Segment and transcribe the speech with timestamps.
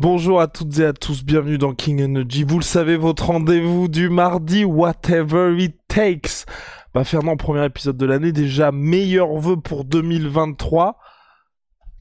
[0.00, 2.44] Bonjour à toutes et à tous, bienvenue dans King Energy.
[2.44, 6.46] Vous le savez, votre rendez-vous du mardi, whatever it takes.
[6.94, 10.96] Bah, Fernand, premier épisode de l'année, déjà meilleur vœu pour 2023.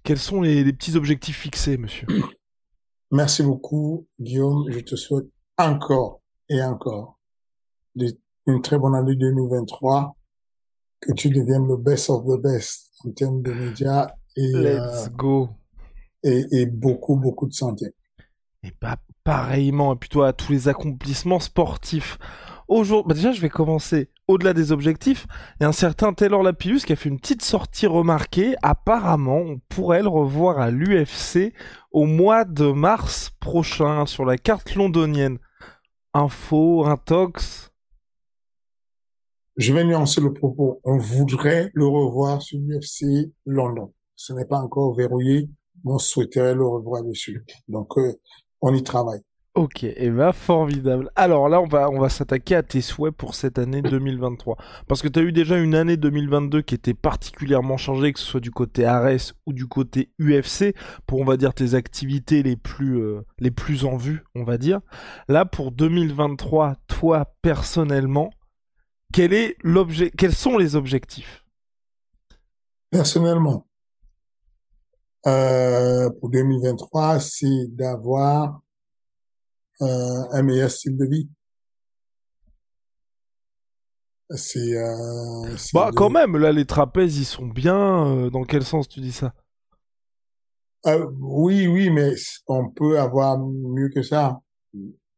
[0.04, 2.08] Quels sont les, les petits objectifs fixés, monsieur
[3.12, 4.66] Merci beaucoup, Guillaume.
[4.72, 5.26] Je te souhaite
[5.58, 7.20] encore et encore
[7.96, 10.16] de- une très bonne année 2023,
[11.02, 14.08] que tu deviennes le best of the best en termes de médias
[14.38, 15.50] et, euh, Let's go.
[16.24, 17.88] et, et beaucoup, beaucoup de santé.
[18.64, 22.18] Et bah, pareillement, et puis à tous les accomplissements sportifs.
[22.68, 25.26] Aujourd'hui, bah déjà, je vais commencer au-delà des objectifs.
[25.60, 28.56] Il y a un certain Taylor Lapillus qui a fait une petite sortie remarquée.
[28.62, 31.54] Apparemment, on pourrait le revoir à l'UFC
[31.92, 35.40] au mois de mars prochain sur la carte londonienne.
[36.14, 37.72] Info, intox.
[39.58, 40.80] Je vais nuancer le propos.
[40.84, 43.94] On voudrait le revoir sur l'UFC London.
[44.16, 45.50] Ce n'est pas encore verrouillé,
[45.84, 47.44] mais on souhaiterait le revoir dessus.
[47.68, 48.14] Donc, euh,
[48.62, 49.22] on y travaille.
[49.56, 51.12] Ok, et bah formidable.
[51.16, 54.58] Alors là, on va, on va s'attaquer à tes souhaits pour cette année 2023.
[54.88, 58.26] Parce que tu as eu déjà une année 2022 qui était particulièrement chargée, que ce
[58.26, 60.76] soit du côté Ares ou du côté UFC,
[61.08, 64.58] pour on va dire tes activités les plus, euh, les plus en vue, on va
[64.58, 64.80] dire.
[65.28, 68.30] Là, pour 2023, toi personnellement,
[69.12, 71.44] quel est l'objet, quels sont les objectifs?
[72.92, 73.66] Personnellement,
[75.28, 78.62] euh, pour 2023, c'est d'avoir
[79.82, 81.30] euh, un meilleur style de vie.
[84.36, 88.06] C'est euh, Bah de- quand même, là les trapèzes ils sont bien.
[88.08, 89.34] euh, dans quel sens tu dis ça?
[90.86, 92.14] Euh, oui, oui, mais
[92.48, 94.40] on peut avoir mieux que ça.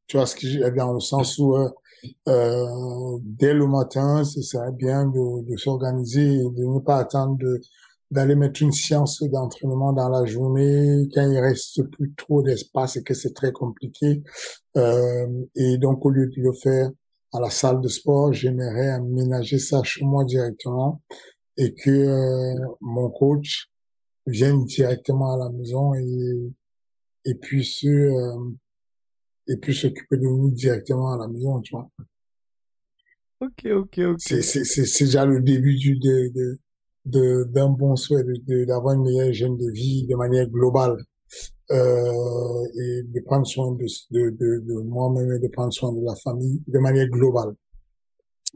[0.08, 4.72] Tu vois ce que j'ai dans le sens où euh, dès le matin, ce serait
[4.72, 7.62] bien de, de s'organiser et de ne pas attendre de
[8.12, 13.04] d'aller mettre une séance d'entraînement dans la journée quand il reste plus trop d'espace et
[13.04, 14.22] que c'est très compliqué.
[14.78, 16.92] Euh, et donc, au lieu de le faire
[17.34, 21.02] à la salle de sport, j'aimerais aménager ça chez moi directement
[21.56, 23.70] et que euh, mon coach
[24.28, 26.52] vienne directement à la maison et,
[27.24, 28.52] et puisse, euh,
[29.48, 31.90] et puisse s'occuper de nous directement à la maison, tu vois.
[33.40, 34.20] Ok, ok, ok.
[34.20, 36.60] C'est, c'est, c'est, c'est déjà le début du, de, de,
[37.06, 40.98] d'un bon souhait de, de- d'avoir une meilleure hygiène de vie de manière globale,
[41.72, 46.04] euh, et de prendre soin de, de, de, de moi-même et de prendre soin de
[46.04, 47.54] la famille de manière globale.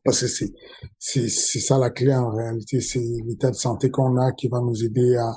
[0.04, 0.54] Parce que c'est,
[1.00, 4.60] c'est, c'est ça la clé en réalité, c'est l'état de santé qu'on a qui va
[4.62, 5.36] nous aider à,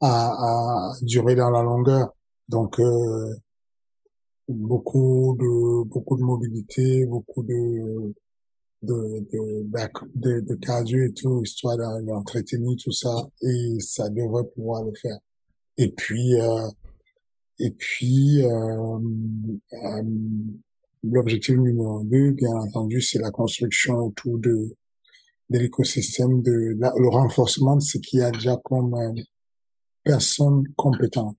[0.00, 2.14] à, à durer dans la longueur.
[2.48, 3.34] Donc, euh,
[4.48, 8.14] beaucoup de, beaucoup de mobilité, beaucoup de,
[8.82, 9.64] de, de,
[10.14, 14.92] de, de cardio et tout, histoire d'en- d'entretenir tout ça, et ça devrait pouvoir le
[14.94, 15.18] faire.
[15.78, 16.68] Et puis, euh,
[17.58, 18.98] et puis, euh,
[19.72, 20.02] euh,
[21.04, 24.74] l'objectif numéro deux, bien entendu, c'est la construction autour de,
[25.50, 29.14] de l'écosystème, de la- le renforcement de ce qu'il y a déjà comme euh,
[30.02, 31.36] personnes compétentes.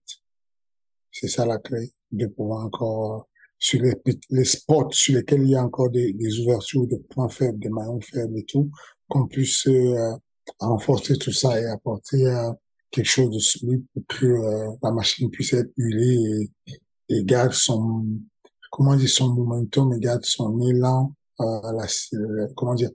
[1.12, 3.28] C'est ça la clé, de pouvoir encore,
[3.64, 3.94] sur les,
[4.30, 7.70] les spots sur lesquels il y a encore des, des ouvertures, des points faibles, des
[7.70, 8.70] maillons faibles et tout,
[9.08, 10.12] qu'on puisse euh,
[10.60, 12.52] renforcer tout ça et apporter euh,
[12.92, 17.54] quelque chose de solide pour que euh, la machine puisse être huilée et, et garde
[17.54, 18.06] son,
[18.70, 22.92] comment dire, son momentum et garde son élan, euh, la, euh, comment dire,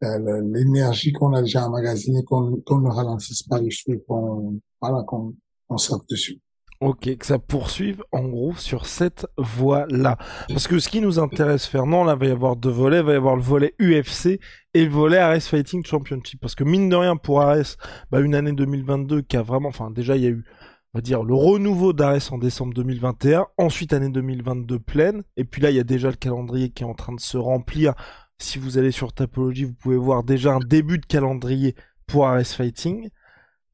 [0.00, 5.34] l'énergie qu'on a déjà emmagasinée, qu'on qu'on ne ralentisse pas dessus, qu'on voilà, qu'on
[5.68, 6.40] on saute dessus.
[6.80, 10.18] Ok, que ça poursuive en gros sur cette voie-là.
[10.48, 13.00] Parce que ce qui nous intéresse, Fernand, là, va y avoir deux volets.
[13.00, 14.38] va y avoir le volet UFC
[14.74, 16.38] et le volet Ares Fighting Championship.
[16.38, 17.76] Parce que mine de rien, pour Ares,
[18.10, 19.70] bah, une année 2022 qui a vraiment...
[19.70, 20.44] Enfin, déjà, il y a eu,
[20.92, 23.46] on va dire, le renouveau d'Ares en décembre 2021.
[23.56, 25.22] Ensuite, année 2022 pleine.
[25.38, 27.38] Et puis là, il y a déjà le calendrier qui est en train de se
[27.38, 27.94] remplir.
[28.38, 31.74] Si vous allez sur Tapology, vous pouvez voir déjà un début de calendrier
[32.06, 33.08] pour Ares Fighting.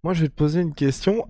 [0.05, 1.27] Moi, je vais te poser une question.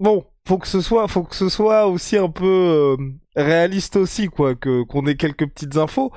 [0.00, 2.96] Bon, faut que ce soit, faut que ce soit aussi un peu euh,
[3.36, 6.12] réaliste aussi, quoi, que qu'on ait quelques petites infos.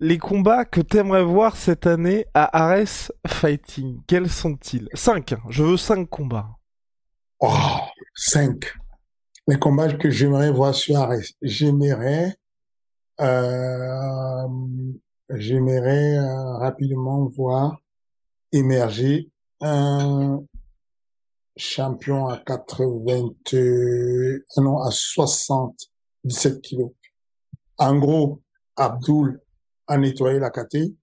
[0.00, 4.88] Les combats que t'aimerais voir cette année à Ares Fighting, quels sont-ils?
[4.92, 5.34] Cinq.
[5.48, 6.50] Je veux cinq combats.
[7.40, 7.54] Oh,
[8.14, 8.74] cinq.
[9.48, 11.32] Les combats que j'aimerais voir sur Ares.
[11.40, 12.34] J'aimerais,
[13.20, 14.48] euh,
[15.30, 17.80] j'aimerais euh, rapidement voir
[18.52, 19.30] émerger
[19.62, 20.42] un
[21.56, 26.90] champion à 80, euh, non, à 77 kilos.
[27.78, 28.42] En gros,
[28.76, 29.40] Abdul
[29.86, 30.94] a nettoyé la caté.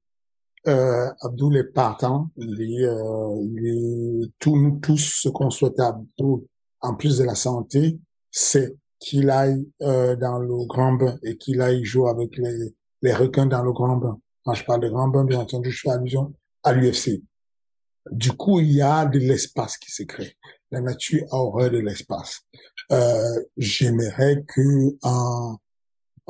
[0.68, 2.30] Euh, Abdul est partant.
[2.38, 6.46] Il est, euh, il est, tous, nous tous, ce qu'on souhaite à Abdul,
[6.82, 8.00] en plus de la santé,
[8.32, 13.14] c'est qu'il aille euh, dans le grand bain et qu'il aille jouer avec les, les
[13.14, 14.18] requins dans le grand bain.
[14.46, 16.34] Quand je parle de grand bain, bien entendu, je fais allusion
[16.64, 17.22] à l'UFC.
[18.14, 20.38] Du coup, il y a de l'espace qui se crée.
[20.70, 22.42] La nature a horreur de l'espace.
[22.92, 24.96] Euh, J'aimerais que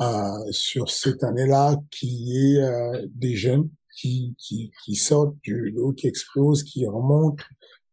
[0.00, 5.70] euh, sur cette année-là, qu'il y ait euh, des jeunes qui, qui, qui sortent du
[5.70, 7.44] lot, qui explosent, qui remontent.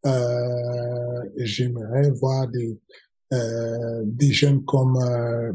[0.06, 2.80] Euh, J'aimerais voir des,
[3.34, 5.52] euh, des jeunes comme euh,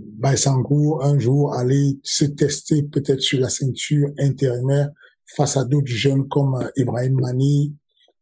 [1.03, 4.91] un jour aller se tester peut-être sur la ceinture intérimaire
[5.25, 7.75] face à d'autres jeunes comme euh, Ibrahim Mani,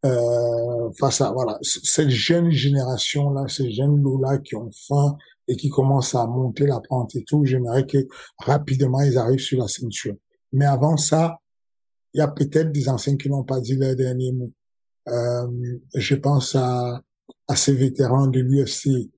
[0.04, 5.16] euh, face à voilà cette jeune génération là, ces jeunes loups là qui ont faim
[5.48, 7.98] et qui commencent à monter la pente et tout, j'aimerais que
[8.38, 10.14] rapidement ils arrivent sur la ceinture.
[10.52, 11.38] Mais avant ça,
[12.14, 14.52] il y a peut-être des anciens qui n'ont pas dit leur dernier mot.
[15.08, 17.02] Euh, je pense à,
[17.48, 19.10] à ces vétérans de l'UFC,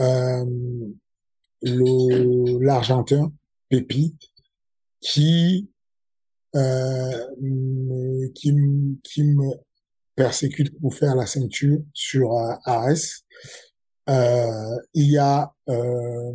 [0.00, 0.44] euh,
[1.62, 3.32] l'Argentin
[3.68, 4.16] Pépi,
[5.00, 5.68] qui
[6.56, 7.26] euh,
[8.34, 8.52] qui,
[9.04, 9.50] qui me
[10.18, 13.22] persécute pour faire la ceinture sur euh, Ares.
[14.08, 16.32] Euh, il y a euh,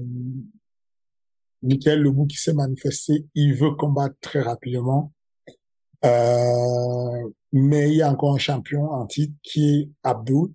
[1.62, 3.26] Michael Lebou qui s'est manifesté.
[3.36, 5.12] Il veut combattre très rapidement.
[6.06, 10.48] Euh, mais il y a encore un champion en titre qui est Abdul,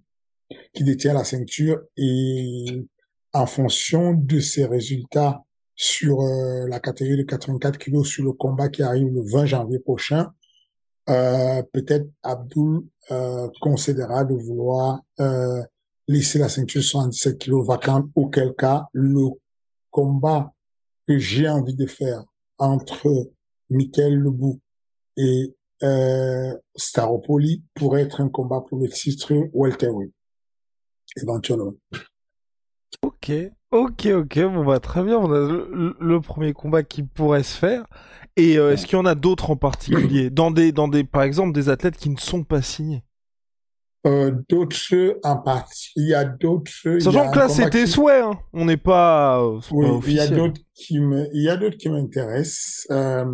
[0.73, 1.83] qui détient la ceinture.
[1.99, 2.65] Et
[3.35, 8.71] en fonction de ses résultats sur euh, la catégorie de 84 kilos sur le combat
[8.71, 10.33] qui arrive le 20 janvier prochain,
[11.09, 15.63] euh, peut-être Abdul euh, considérera de vouloir euh,
[16.07, 19.29] laisser la ceinture 77 kilos vacante, auquel cas le
[19.91, 20.53] combat
[21.07, 22.25] que j'ai envie de faire
[22.59, 23.31] entre
[23.71, 24.61] Michael Lebou
[25.17, 30.13] et euh, Staropoli pourrait être un combat pour le titre welterweight,
[31.17, 31.75] éventuellement.
[33.03, 33.33] Ok,
[33.71, 35.49] ok, ok, bon bah très bien, on a
[36.01, 37.87] le premier combat qui pourrait se faire.
[38.39, 40.31] Et euh, est-ce qu'il y en a d'autres en particulier?
[40.31, 43.03] Dans des, dans des, par exemple, des athlètes qui ne sont pas signés
[44.07, 45.91] euh, D'autres en partie.
[45.97, 46.71] Il y a d'autres.
[47.01, 47.91] Sachant que là, c'était qui...
[47.91, 48.21] souhait.
[48.21, 48.39] Hein.
[48.53, 49.43] On n'est pas.
[49.43, 52.87] Euh, oui, pas il y a d'autres qui me, il y a d'autres qui m'intéressent.
[52.91, 53.27] Euh,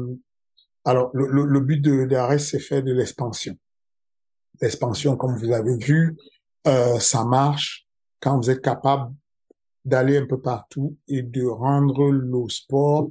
[0.86, 2.08] alors, le, le, le but de
[2.38, 3.54] c'est faire de l'expansion.
[4.60, 6.16] L'expansion, comme vous avez vu,
[6.98, 7.86] ça marche
[8.20, 9.12] quand vous êtes capable
[9.84, 13.10] d'aller un peu partout et de rendre le sport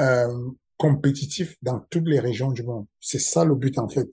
[0.00, 2.86] euh, compétitif dans toutes les régions du monde.
[3.00, 4.08] C'est ça le but en fait.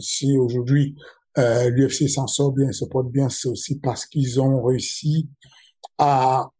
[0.00, 0.94] Si aujourd'hui
[1.38, 5.28] euh, l'UFC s'en sort bien, se porte bien, c'est aussi parce qu'ils ont réussi
[5.98, 6.50] à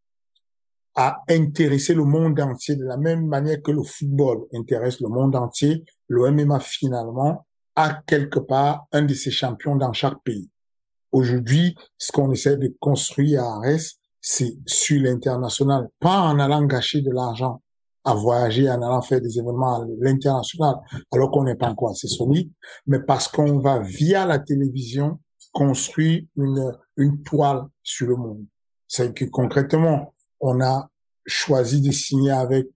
[0.95, 5.35] à intéresser le monde entier de la même manière que le football intéresse le monde
[5.35, 5.83] entier.
[6.07, 10.49] Le MMA finalement a quelque part un de ses champions dans chaque pays.
[11.11, 17.01] Aujourd'hui, ce qu'on essaie de construire à Arès, c'est sur l'international, pas en allant gâcher
[17.01, 17.61] de l'argent
[18.05, 20.75] à voyager, en allant faire des événements à l'international,
[21.11, 22.51] alors qu'on n'est pas encore assez solide,
[22.85, 25.19] mais parce qu'on va via la télévision
[25.51, 28.45] construire une, une toile sur le monde.
[28.87, 30.89] C'est que concrètement, on a
[31.25, 32.67] choisi de signer avec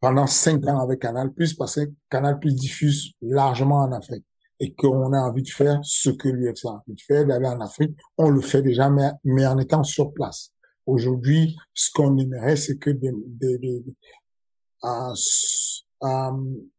[0.00, 4.24] pendant cinq ans avec Canal Plus parce que Canal Plus diffuse largement en Afrique
[4.58, 7.60] et qu'on a envie de faire ce que l'UFC a envie de faire, d'aller en
[7.60, 7.96] Afrique.
[8.18, 10.52] On le fait déjà, mais, mais en étant sur place.
[10.86, 13.84] Aujourd'hui, ce qu'on aimerait, c'est que des, des, des,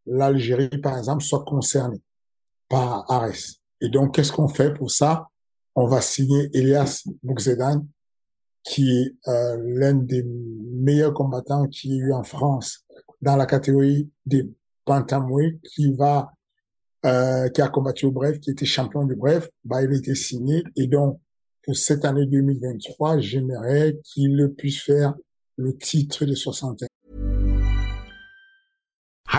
[0.06, 2.02] l'Algérie, par exemple, soit concernée
[2.70, 3.60] par Ares.
[3.82, 5.28] Et donc, qu'est-ce qu'on fait pour ça?
[5.76, 7.86] On va signer Elias Boukzedan,
[8.64, 12.86] qui est euh, l'un des meilleurs combattants qui y a eu en France
[13.22, 14.50] dans la catégorie des
[14.86, 16.32] bantamweight, qui va
[17.06, 20.14] euh, qui a combattu au bref, qui était champion du bref, bah il a été
[20.14, 21.20] signé et donc
[21.64, 25.16] pour cette année 2023, j'aimerais qu'il puisse faire
[25.58, 26.88] le titre de 61.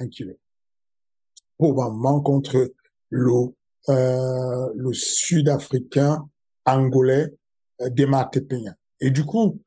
[0.00, 0.34] You.
[1.58, 2.72] Probablement contre
[3.10, 3.54] le,
[3.88, 6.28] euh, le Sud-Africain
[6.64, 7.32] angolais
[7.80, 8.30] euh, Demar.
[9.00, 9.60] Et du coup,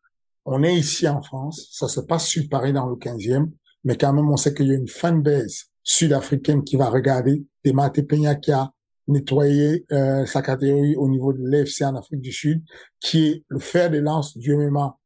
[0.46, 3.52] on est ici en France, ça se passe sur Paris dans le 15e,
[3.84, 7.92] mais quand même, on sait qu'il y a une fanbase sud-africaine qui va regarder Demar
[7.92, 8.72] Tepenya qui a
[9.08, 12.64] nettoyé euh, sa catégorie au niveau de l'FC en Afrique du Sud,
[13.00, 14.98] qui est le fer de lance du MMA.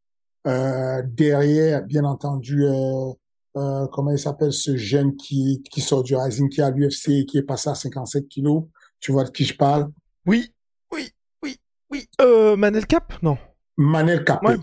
[0.48, 3.12] Euh, derrière, bien entendu, euh,
[3.58, 7.25] euh, comment il s'appelle ce jeune qui, qui sort du Rising, qui a l'UFC et
[7.25, 8.63] qui est passé à 57 kilos.
[9.00, 9.89] Tu vois de qui je parle?
[10.25, 10.53] Oui,
[10.93, 11.10] oui,
[11.43, 11.58] oui,
[11.91, 12.08] oui.
[12.22, 13.13] Euh, Manel Cap?
[13.22, 13.38] Non.
[13.77, 14.24] Manel.
[14.43, 14.58] Ouais.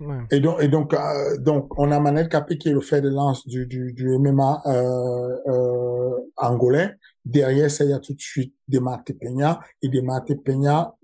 [0.00, 0.18] Ouais.
[0.30, 3.08] Et donc, et donc, euh, donc, on a Manel Capé qui est le fer de
[3.08, 6.94] lance du, du, du MMA euh, euh, angolais.
[7.24, 9.60] Derrière ça, il y a tout de suite Demate Peña.
[9.82, 10.94] Et Demate Peña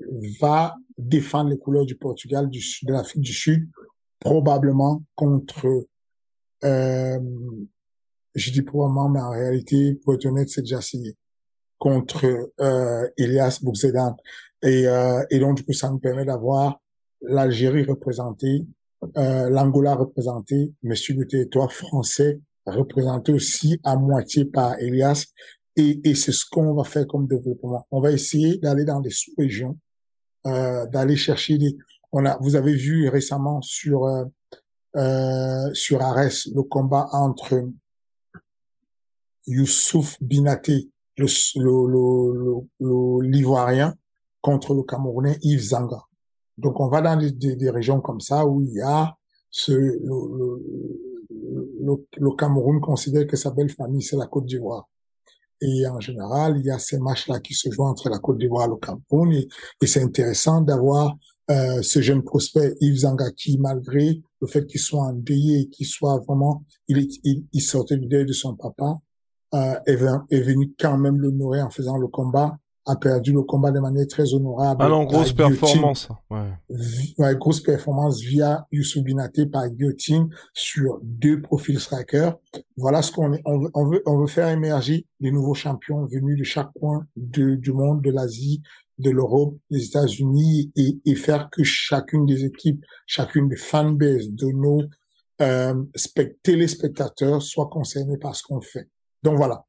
[0.41, 3.69] va défendre les couleurs du Portugal, du, de l'Afrique du Sud,
[4.21, 5.67] probablement contre,
[6.65, 7.19] euh,
[8.35, 11.17] je dis probablement, mais en réalité, pour être honnête, c'est déjà signé,
[11.79, 14.17] contre euh, Elias Bouksedan.
[14.63, 16.81] Et, euh, et donc, du coup, ça nous permet d'avoir
[17.21, 18.65] l'Algérie représentée,
[19.17, 25.27] euh, l'Angola représentée, mais sur le territoire français représenté aussi à moitié par Elias.
[25.77, 27.87] Et, et c'est ce qu'on va faire comme développement.
[27.91, 29.79] On va essayer d'aller dans des sous-régions,
[30.47, 31.77] euh, d'aller chercher des.
[32.13, 34.07] On a, vous avez vu récemment sur
[34.97, 37.69] euh, sur Arès le combat entre
[39.47, 41.27] Youssouf Binaté, le,
[43.23, 43.95] l'Ivoirien,
[44.41, 46.03] contre le Camerounais Yves Zanga.
[46.59, 49.17] Donc on va dans des, des, des, régions comme ça où il y a
[49.51, 49.99] ce le,
[51.81, 54.89] le, le Cameroun considère que sa belle famille c'est la Côte d'Ivoire.
[55.61, 58.67] Et en général, il y a ces matchs-là qui se jouent entre la Côte d'Ivoire
[58.67, 59.33] et le Cameroun.
[59.33, 59.49] Et,
[59.81, 61.17] et c'est intéressant d'avoir
[61.51, 65.87] euh, ce jeune prospect Yves Zanga qui, malgré le fait qu'il soit endeuillé et qu'il
[65.87, 68.99] soit vraiment, il, il, il sortait du deuil de son papa,
[69.55, 69.99] euh, est,
[70.31, 74.07] est venu quand même l'honorer en faisant le combat a perdu le combat de manière
[74.07, 74.83] très honorable.
[74.85, 76.09] Ah non, grosse performance.
[76.31, 76.53] Ouais.
[77.19, 77.35] ouais.
[77.37, 82.37] grosse performance via Youssouf Binaté par guillotine sur deux profils strikers.
[82.77, 83.41] Voilà ce qu'on est.
[83.47, 87.07] On veut, on veut, on veut faire émerger des nouveaux champions venus de chaque coin
[87.17, 88.61] de, du monde, de l'Asie,
[88.99, 94.47] de l'Europe, des États-Unis et, et, faire que chacune des équipes, chacune des fanbases de
[94.47, 94.83] nos
[95.41, 95.75] euh,
[96.43, 98.89] téléspectateurs soit concernée par ce qu'on fait.
[99.23, 99.65] Donc voilà.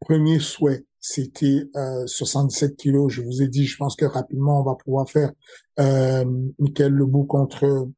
[0.00, 3.12] Premier souhait, c'était euh, 77 kilos.
[3.12, 5.32] Je vous ai dit, je pense que rapidement, on va pouvoir faire
[5.80, 6.24] euh,
[6.58, 7.88] Michael contre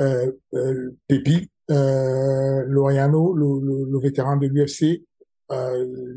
[0.00, 0.90] euh, euh,
[1.70, 5.02] euh, Loriano, le, le, le, vétéran de l'UFC.
[5.50, 6.14] Euh,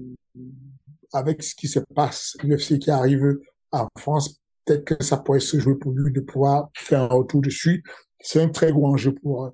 [1.14, 3.40] avec ce qui se passe, l'UFC qui arrive
[3.72, 7.42] en France, peut-être que ça pourrait se jouer pour lui de pouvoir faire un retour
[7.42, 7.84] dessus.
[8.20, 9.52] C'est un très gros enjeu pour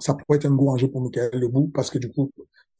[0.00, 2.30] ça pourrait être un gros enjeu pour Michael Lebou parce que du coup,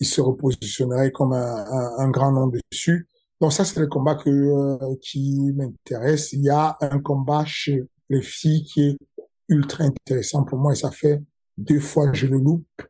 [0.00, 3.06] il se repositionnerait comme un, un, un grand nom dessus.
[3.40, 6.32] Donc ça, c'est le combat que, euh, qui m'intéresse.
[6.32, 8.98] Il y a un combat chez les filles qui est
[9.48, 11.22] ultra intéressant pour moi et ça fait
[11.56, 12.82] deux fois que je le loupe.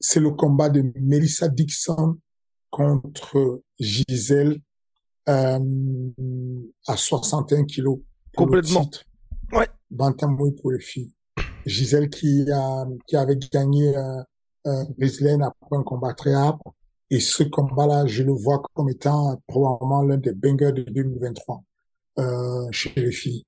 [0.00, 2.18] C'est le combat de Melissa Dixon
[2.70, 4.60] contre Gisèle
[5.28, 6.10] euh,
[6.86, 7.98] à 61 kilos.
[8.36, 8.90] Complètement.
[9.52, 9.68] Ouais.
[9.90, 11.12] Bantamweight pour les filles.
[11.66, 14.22] Gisèle qui a qui avait gagné euh,
[14.66, 14.84] euh,
[15.42, 16.74] après un combat très âpre.
[17.10, 21.62] Et ce combat-là, je le vois comme étant probablement l'un des bangers de 2023
[22.18, 23.44] euh, chez les filles.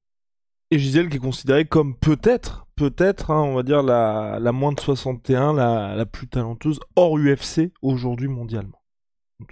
[0.70, 4.72] Et Gisèle qui est considérée comme peut-être, peut-être, hein, on va dire la, la moins
[4.72, 8.82] de 61, la, la plus talenteuse hors UFC aujourd'hui mondialement.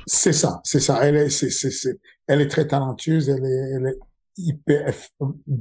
[0.06, 1.04] C'est ça, c'est ça.
[1.06, 3.28] Elle est, c'est, c'est, c'est, elle est très talentueuse.
[3.28, 3.98] Elle est, elle est
[4.36, 4.92] hyper.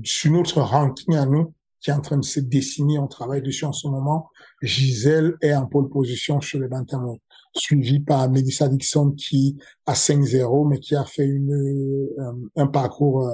[0.03, 1.53] Sur notre ranking à nous,
[1.83, 4.29] qui est en train de se dessiner, on travaille dessus en ce moment.
[4.61, 7.21] Gisèle est en pole position sur le bantamweight,
[7.55, 13.29] suivi par Melissa Dixon qui a 5-0, mais qui a fait une, un, un parcours,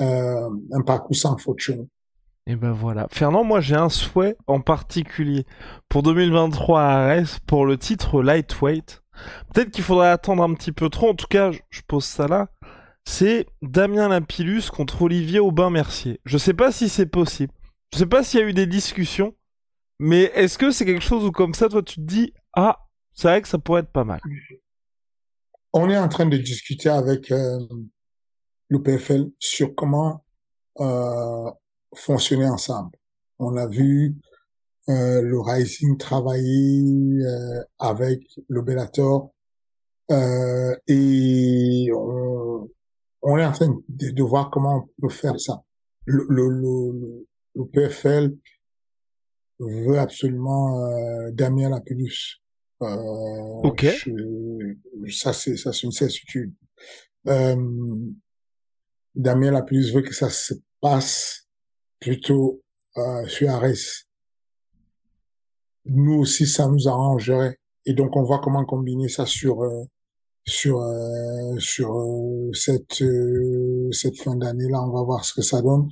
[0.00, 1.88] euh, un parcours sans chez nous.
[2.46, 3.06] Et ben voilà.
[3.10, 5.44] Fernand, moi j'ai un souhait en particulier
[5.88, 9.02] pour 2023 à Arès pour le titre lightweight.
[9.52, 11.10] Peut-être qu'il faudrait attendre un petit peu trop.
[11.10, 12.48] En tout cas, je pose ça là.
[13.04, 16.20] C'est Damien Lapillus contre Olivier Aubin-Mercier.
[16.24, 17.52] Je sais pas si c'est possible.
[17.92, 19.34] Je sais pas s'il y a eu des discussions,
[19.98, 22.78] mais est-ce que c'est quelque chose où comme ça, toi, tu te dis, ah,
[23.12, 24.20] c'est vrai que ça pourrait être pas mal?
[25.72, 27.58] On est en train de discuter avec euh,
[28.68, 30.24] le PFL sur comment
[30.80, 31.50] euh,
[31.94, 32.90] fonctionner ensemble.
[33.38, 34.16] On a vu
[34.88, 39.32] euh, le Rising travailler euh, avec le Bellator
[40.10, 42.68] euh, et on,
[43.22, 45.62] on, est en train de, de, voir comment on peut faire ça.
[46.06, 48.34] Le, le, le, le PFL
[49.58, 52.40] veut absolument euh, Damien Lapidus.
[52.82, 52.96] Euh,
[53.62, 53.86] ok.
[54.06, 56.52] Je, ça c'est ça c'est une certitude.
[57.28, 57.56] Euh,
[59.14, 61.46] Damien Lapidus veut que ça se passe
[61.98, 62.62] plutôt
[62.96, 64.06] euh, sur Ares.
[65.84, 69.84] Nous aussi ça nous arrangerait et donc on voit comment combiner ça sur euh,
[70.46, 73.04] sur euh, sur euh, cette
[73.92, 74.82] cette fin d'année là.
[74.82, 75.88] On va voir ce que ça donne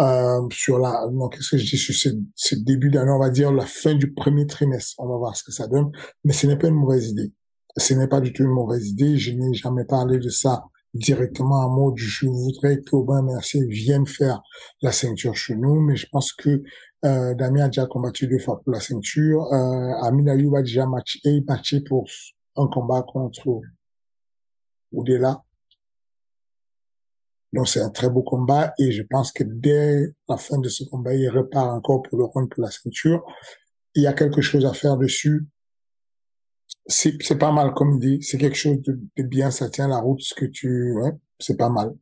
[0.00, 1.78] euh, sur la, non, qu'est-ce que je dis?
[1.78, 4.94] Sur ce, ce début d'année, on va dire la fin du premier trimestre.
[4.98, 5.90] On va voir ce que ça donne.
[6.24, 7.32] Mais ce n'est pas une mauvaise idée.
[7.76, 9.16] Ce n'est pas du tout une mauvaise idée.
[9.16, 10.64] Je n'ai jamais parlé de ça
[10.94, 14.42] directement en mode je voudrais qu'Aubin Mercier vienne faire
[14.82, 16.62] la ceinture chez nous, mais je pense que
[17.04, 19.44] euh, Damien a déjà combattu deux fois pour la ceinture.
[19.52, 22.04] Euh, Amin Ayoub a déjà matché, matché pour
[22.56, 23.60] un combat contre
[24.92, 25.42] Oudela.
[27.52, 30.84] Donc c'est un très beau combat et je pense que dès la fin de ce
[30.84, 33.24] combat, il repart encore pour le round pour la ceinture.
[33.94, 35.46] Il y a quelque chose à faire dessus.
[36.86, 38.22] C'est, pas mal comme dit.
[38.22, 39.50] C'est quelque chose de, bien.
[39.50, 40.20] Ça tient la route.
[40.20, 41.94] Ce que tu, ouais, c'est pas mal.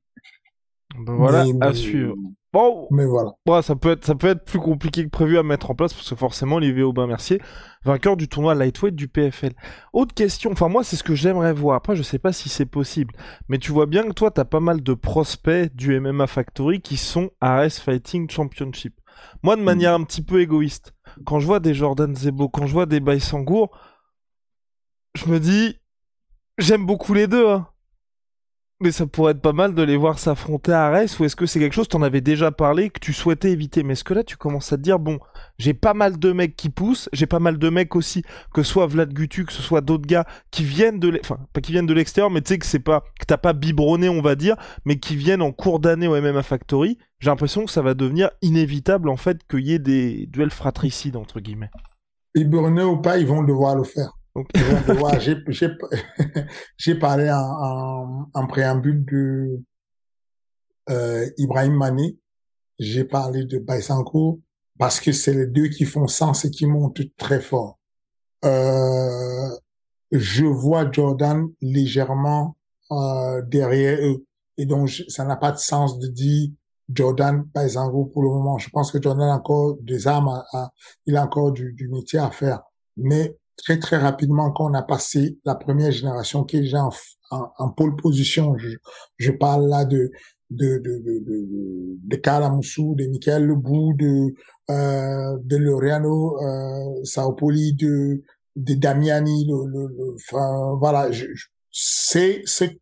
[0.98, 2.14] Ben voilà, à suivre.
[2.56, 3.32] Bon, mais voilà.
[3.44, 5.92] Bon, ça peut être, ça peut être plus compliqué que prévu à mettre en place
[5.92, 7.42] parce que forcément, Olivier Aubin-Mercier,
[7.84, 9.52] vainqueur du tournoi lightweight du PFL.
[9.92, 11.76] Autre question, enfin moi, c'est ce que j'aimerais voir.
[11.76, 13.14] Après, je sais pas si c'est possible,
[13.50, 16.96] mais tu vois bien que toi, t'as pas mal de prospects du MMA Factory qui
[16.96, 18.98] sont RS Fighting Championship.
[19.42, 20.94] Moi, de manière un petit peu égoïste,
[21.26, 23.78] quand je vois des Jordan Zebo, quand je vois des Baïsangour,
[25.14, 25.78] je me dis,
[26.56, 27.68] j'aime beaucoup les deux, hein.
[28.78, 31.46] Mais ça pourrait être pas mal de les voir s'affronter à Arès, ou est-ce que
[31.46, 33.82] c'est quelque chose, t'en avais déjà parlé, que tu souhaitais éviter?
[33.82, 35.18] Mais est-ce que là, tu commences à te dire, bon,
[35.58, 38.22] j'ai pas mal de mecs qui poussent, j'ai pas mal de mecs aussi,
[38.52, 41.62] que ce soit Vlad Gutu, que ce soit d'autres gars qui viennent de enfin, pas
[41.62, 44.20] qui viennent de l'extérieur, mais tu sais que c'est pas, que t'as pas biberonné, on
[44.20, 47.80] va dire, mais qui viennent en cours d'année au MMA Factory, j'ai l'impression que ça
[47.80, 51.70] va devenir inévitable, en fait, qu'il y ait des duels fratricides, entre guillemets.
[52.34, 54.12] Biberonné ou pas, ils vont devoir le faire.
[54.36, 54.48] Donc,
[56.76, 59.62] j'ai parlé en, en, en, préambule de
[60.90, 62.18] euh, Ibrahim Mané,
[62.78, 64.42] j'ai parlé de Baïsanko,
[64.78, 67.78] parce que c'est les deux qui font sens et qui montent très fort.
[68.44, 69.48] Euh,
[70.12, 72.58] je vois Jordan légèrement
[72.92, 74.26] euh, derrière eux.
[74.58, 76.50] Et donc, ça n'a pas de sens de dire
[76.92, 78.58] Jordan Baïsanko pour le moment.
[78.58, 80.72] Je pense que Jordan a encore des armes, à,
[81.06, 82.60] il a encore du, du métier à faire.
[82.98, 86.84] Mais très très rapidement quand on a passé la première génération qui est déjà
[87.30, 88.56] en, en, pole position.
[88.58, 88.68] Je,
[89.16, 90.10] je, parle là de
[90.50, 94.34] de de de de, de Kalamoussou, de Michael Lebou, de
[94.70, 98.22] euh, de Loreano euh, Saopoli, de
[98.56, 101.10] de Damiani, le, le, le voilà,
[101.70, 102.80] c'est c'est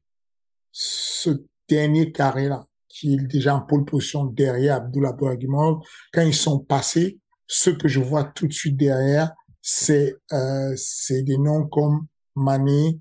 [0.73, 1.31] ce
[1.69, 5.81] dernier carré là qui est déjà en pole position derrière Abdullah Bouragimov.
[6.13, 9.33] Quand ils sont passés, ce que je vois tout de suite derrière,
[9.67, 13.01] c'est euh, c'est des noms comme Mané,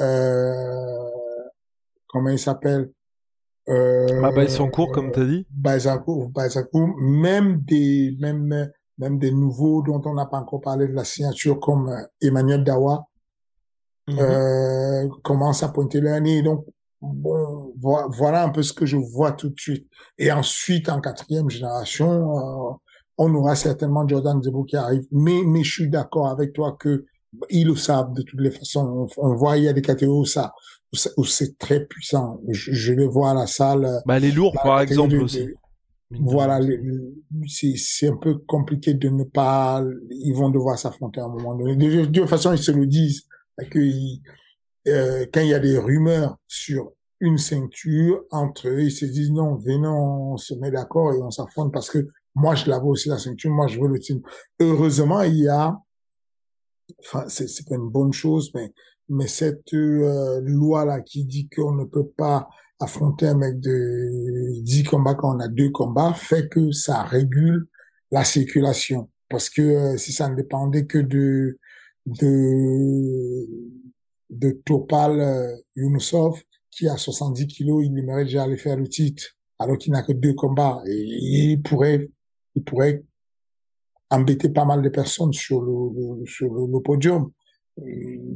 [0.00, 1.10] euh,
[2.06, 2.92] comment il s'appelle
[3.68, 5.46] euh, ah, son cours, comme tu as dit.
[5.50, 10.92] Baïsancourt, Baïsancourt, même des même même des nouveaux dont on n'a pas encore parlé de
[10.92, 13.08] la signature comme euh, Emmanuel Dawa
[14.06, 16.42] mm euh, commence à pointer le nez.
[16.42, 16.64] Donc
[17.00, 19.88] bon, voilà un peu ce que je vois tout de suite.
[20.18, 22.72] Et ensuite, en quatrième génération, euh,
[23.18, 25.04] on aura certainement Jordan Zebo qui arrive.
[25.10, 27.04] Mais, mais je suis d'accord avec toi que
[27.48, 29.08] ils le savent de toutes les façons.
[29.16, 30.52] On, voit, il y a des catégories où ça,
[31.16, 32.40] où c'est très puissant.
[32.48, 34.02] Je, je, le vois à la salle.
[34.04, 35.48] Bah, les lourds, par exemple, aussi.
[36.10, 36.60] voilà,
[37.46, 41.76] c'est un peu compliqué de ne pas, ils vont devoir s'affronter à un moment donné.
[41.76, 43.22] De, toute façon, ils se le disent,
[43.70, 43.78] que
[44.88, 49.30] euh, quand il y a des rumeurs sur une ceinture entre eux, ils se disent
[49.30, 52.86] non, venons, on se met d'accord et on s'affronte parce que moi, je la veux
[52.86, 53.50] aussi la ceinture.
[53.50, 54.28] Moi, je veux le titre.
[54.60, 55.78] Heureusement, il y a,
[57.00, 58.72] enfin, c'est pas une bonne chose, mais
[59.08, 62.48] mais cette euh, loi là qui dit qu'on ne peut pas
[62.80, 67.68] affronter un mec de 10 combats quand on a deux combats fait que ça régule
[68.10, 71.58] la circulation parce que euh, si ça ne dépendait que de
[72.06, 73.46] de
[74.30, 79.36] de Topal euh, Yunusov qui a 70 kilos, il aimerait déjà aller faire le titre
[79.58, 82.08] alors qu'il n'a que deux combats et il pourrait
[82.54, 83.02] il pourrait
[84.10, 87.30] embêter pas mal de personnes sur le, sur le, podium.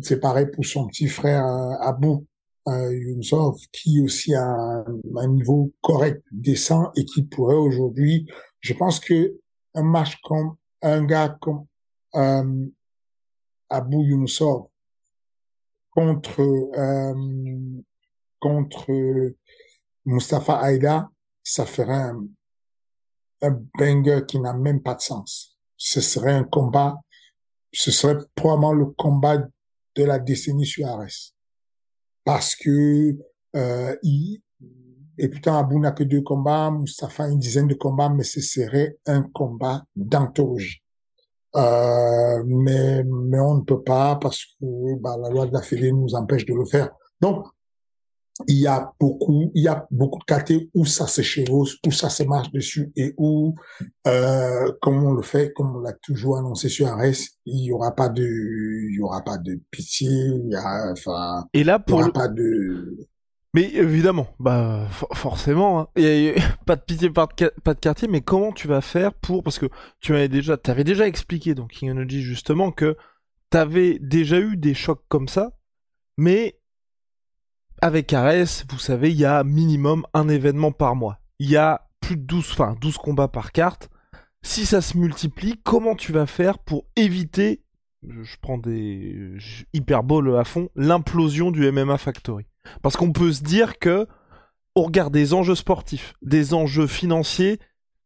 [0.02, 1.44] c'est pareil pour son petit frère
[1.80, 2.26] Abou
[2.68, 3.20] euh,
[3.72, 8.26] qui aussi a un, niveau correct, décent et qui pourrait aujourd'hui,
[8.60, 9.36] je pense que
[9.74, 11.66] un match comme un gars comme
[12.16, 12.66] euh,
[13.70, 14.66] Abou Younusov
[15.90, 17.80] contre euh,
[18.40, 19.32] contre
[20.04, 21.08] Mustafa Aïda,
[21.44, 22.26] ça ferait un,
[23.42, 25.56] un banger qui n'a même pas de sens.
[25.76, 26.96] Ce serait un combat,
[27.72, 31.34] ce serait probablement le combat de la décennie sur Ares
[32.26, 33.16] parce que
[33.54, 34.42] euh, il,
[35.16, 38.98] et putain Abou n'a que deux combats, Mustafa une dizaine de combats, mais ce serait
[39.06, 40.82] un combat d'anthologie.
[41.54, 45.90] Euh, mais mais on ne peut pas parce que bah, la loi de la Fédé
[45.92, 46.90] nous empêche de le faire.
[47.20, 47.46] Donc
[48.48, 51.90] il y a beaucoup, il y a beaucoup de KT où ça se chevauche, où
[51.90, 53.54] ça se marche dessus et où,
[54.06, 57.14] euh, comme on le fait, comme on l'a toujours annoncé sur Ares,
[57.46, 61.46] il y aura pas de, il y aura pas de pitié, il y a, enfin,
[61.54, 63.08] et là pour il y aura pas de.
[63.54, 65.88] Mais évidemment, bah forcément, hein.
[65.96, 66.34] il y a,
[66.66, 69.58] pas de pitié, pas de, pas de quartier, mais comment tu vas faire pour, parce
[69.58, 69.66] que
[70.00, 72.96] tu avais déjà, avais déjà expliqué dans King Energy justement que
[73.50, 75.52] tu avais déjà eu des chocs comme ça,
[76.18, 76.58] mais
[77.80, 81.18] avec Ares, vous savez, il y a minimum un événement par mois.
[81.38, 83.90] Il y a plus de 12, enfin 12 combats par carte.
[84.42, 87.62] Si ça se multiplie, comment tu vas faire pour éviter,
[88.02, 89.36] je prends des
[89.72, 92.46] hyperboles à fond, l'implosion du MMA Factory?
[92.82, 94.06] Parce qu'on peut se dire que,
[94.74, 97.58] au regard des enjeux sportifs, des enjeux financiers,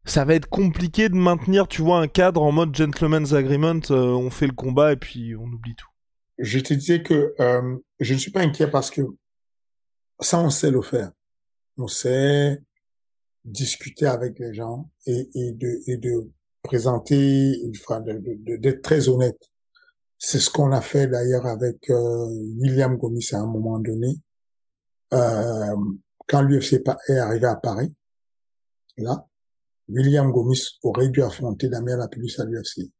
[0.03, 4.07] ça va être compliqué de maintenir, tu vois, un cadre en mode gentleman's agreement, euh,
[4.07, 5.87] on fait le combat et puis on oublie tout.
[6.39, 9.01] Je te disais que euh, je ne suis pas inquiet parce que
[10.21, 11.11] ça, on sait le faire.
[11.77, 12.61] On sait
[13.43, 16.29] discuter avec les gens et, et de, et de
[16.61, 17.59] présenter,
[18.59, 19.39] d'être très honnête.
[20.17, 22.27] C'est ce qu'on a fait d'ailleurs avec euh,
[22.59, 24.19] William Gomis à un moment donné,
[25.13, 25.75] euh,
[26.27, 26.73] quand l'UFC
[27.07, 27.93] est arrivé à Paris.
[28.97, 29.27] Là,
[29.89, 32.91] William Gomis aurait dû affronter Damien Lapillus à l'UFC.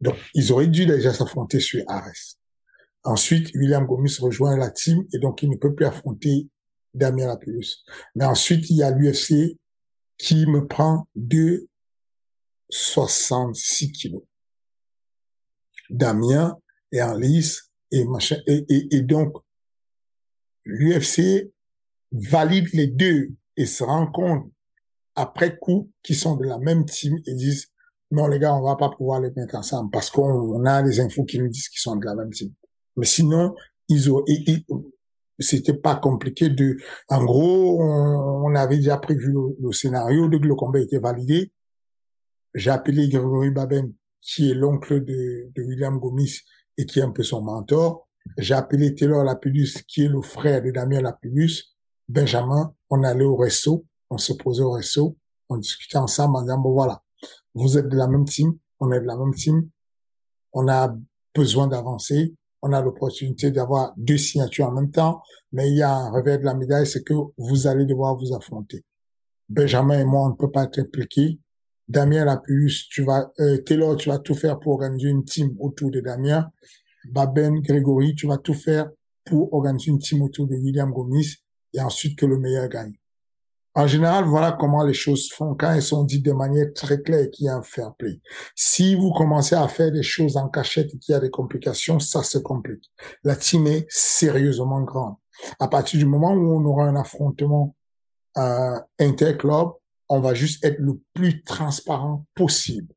[0.00, 2.36] Donc, ils auraient dû déjà s'affronter sur Ares.
[3.04, 6.48] Ensuite, William Gomis rejoint la team et donc il ne peut plus affronter
[6.94, 7.84] Damien Lapillus.
[8.14, 9.58] Mais ensuite, il y a l'UFC
[10.18, 11.68] qui me prend de
[12.70, 14.22] 66 kilos.
[15.90, 16.56] Damien
[16.92, 18.36] est en lice et machin.
[18.46, 19.36] Et, donc,
[20.64, 21.50] l'UFC
[22.12, 24.50] valide les deux et se rend compte
[25.14, 27.68] après coup qu'ils sont de la même team et disent
[28.10, 31.24] non les gars on va pas pouvoir les mettre ensemble parce qu'on a des infos
[31.24, 32.52] qui nous disent qu'ils sont de la même team.
[32.96, 33.54] Mais sinon
[33.88, 34.24] ils ont
[35.38, 36.76] c'était pas compliqué de,
[37.08, 41.52] en gros, on, avait déjà prévu le, scénario dès que le combat était validé.
[42.54, 46.40] J'ai appelé Grégory Baben, qui est l'oncle de, de William Gomis
[46.78, 48.08] et qui est un peu son mentor.
[48.38, 51.74] J'ai appelé Taylor Lapidus, qui est le frère de Damien Lapidus.
[52.08, 55.16] Benjamin, on allait au resto, on se posait au resto,
[55.48, 57.02] on discutait ensemble en disant, bon voilà,
[57.54, 59.68] vous êtes de la même team, on est de la même team,
[60.52, 60.94] on a
[61.34, 65.22] besoin d'avancer, on a l'opportunité d'avoir deux signatures en même temps,
[65.52, 68.34] mais il y a un revers de la médaille, c'est que vous allez devoir vous
[68.34, 68.84] affronter.
[69.48, 71.38] Benjamin et moi, on ne peut pas être impliqués.
[71.88, 75.90] Damien Lapus, tu vas, euh, Taylor, tu vas tout faire pour organiser une team autour
[75.90, 76.50] de Damien.
[77.04, 78.88] Baben, Grégory, tu vas tout faire
[79.24, 81.36] pour organiser une team autour de William Gomis
[81.74, 82.94] et ensuite que le meilleur gagne.
[83.74, 87.30] En général, voilà comment les choses font quand elles sont dites de manière très claire
[87.30, 88.20] qu'il y a un fair play.
[88.54, 91.98] Si vous commencez à faire des choses en cachette et qu'il y a des complications,
[91.98, 92.90] ça se complique.
[93.24, 95.16] La team est sérieusement grande.
[95.58, 97.74] À partir du moment où on aura un affrontement
[98.36, 99.70] euh, interclub,
[100.08, 102.92] on va juste être le plus transparent possible.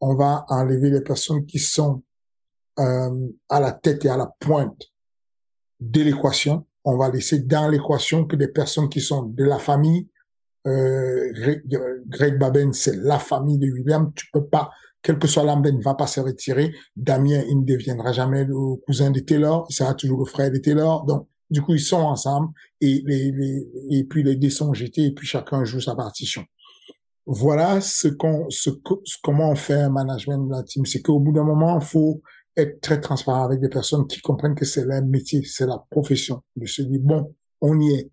[0.00, 2.02] On va enlever les personnes qui sont
[2.78, 4.82] euh, à la tête et à la pointe
[5.80, 10.08] de l'équation on va laisser dans l'équation que des personnes qui sont de la famille.
[10.68, 11.32] Euh,
[12.06, 14.12] Greg Baben, c'est la famille de William.
[14.14, 14.70] Tu peux pas,
[15.02, 16.72] quel que soit l'âme, ne va pas se retirer.
[16.94, 19.66] Damien, il ne deviendra jamais le cousin de Taylor.
[19.68, 21.04] Il sera toujours le frère de Taylor.
[21.04, 22.48] Donc, du coup, ils sont ensemble
[22.80, 26.44] et, les, et puis les dés sont jetés et puis chacun joue sa partition.
[27.26, 28.70] Voilà ce qu'on, ce,
[29.24, 30.86] comment on fait un management de la team.
[30.86, 32.22] C'est qu'au bout d'un moment, il faut
[32.56, 36.42] être très transparent avec des personnes qui comprennent que c'est leur métier, c'est la profession.
[36.56, 38.10] De se dire, bon, on y est.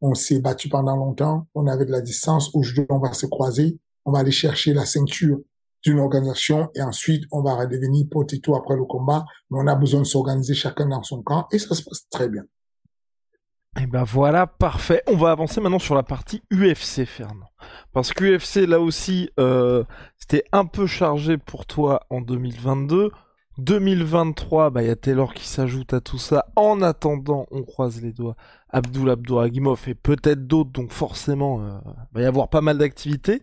[0.00, 3.78] On s'est battu pendant longtemps, on avait de la distance, aujourd'hui on va se croiser,
[4.06, 5.40] on va aller chercher la ceinture
[5.82, 10.00] d'une organisation et ensuite on va redevenir potato après le combat, mais on a besoin
[10.00, 12.44] de s'organiser chacun dans son camp et ça se passe très bien.
[13.76, 15.02] Et eh ben voilà, parfait.
[15.06, 17.46] On va avancer maintenant sur la partie UFC, Fernand.
[17.92, 19.84] Parce que UFC, là aussi, euh,
[20.18, 23.12] c'était un peu chargé pour toi en 2022
[23.60, 26.46] 2023, bah il y a Taylor qui s'ajoute à tout ça.
[26.56, 28.36] En attendant, on croise les doigts.
[28.70, 31.78] Abdul Abdouragimov et peut-être d'autres, donc forcément, euh,
[32.12, 33.40] va y avoir pas mal d'activités.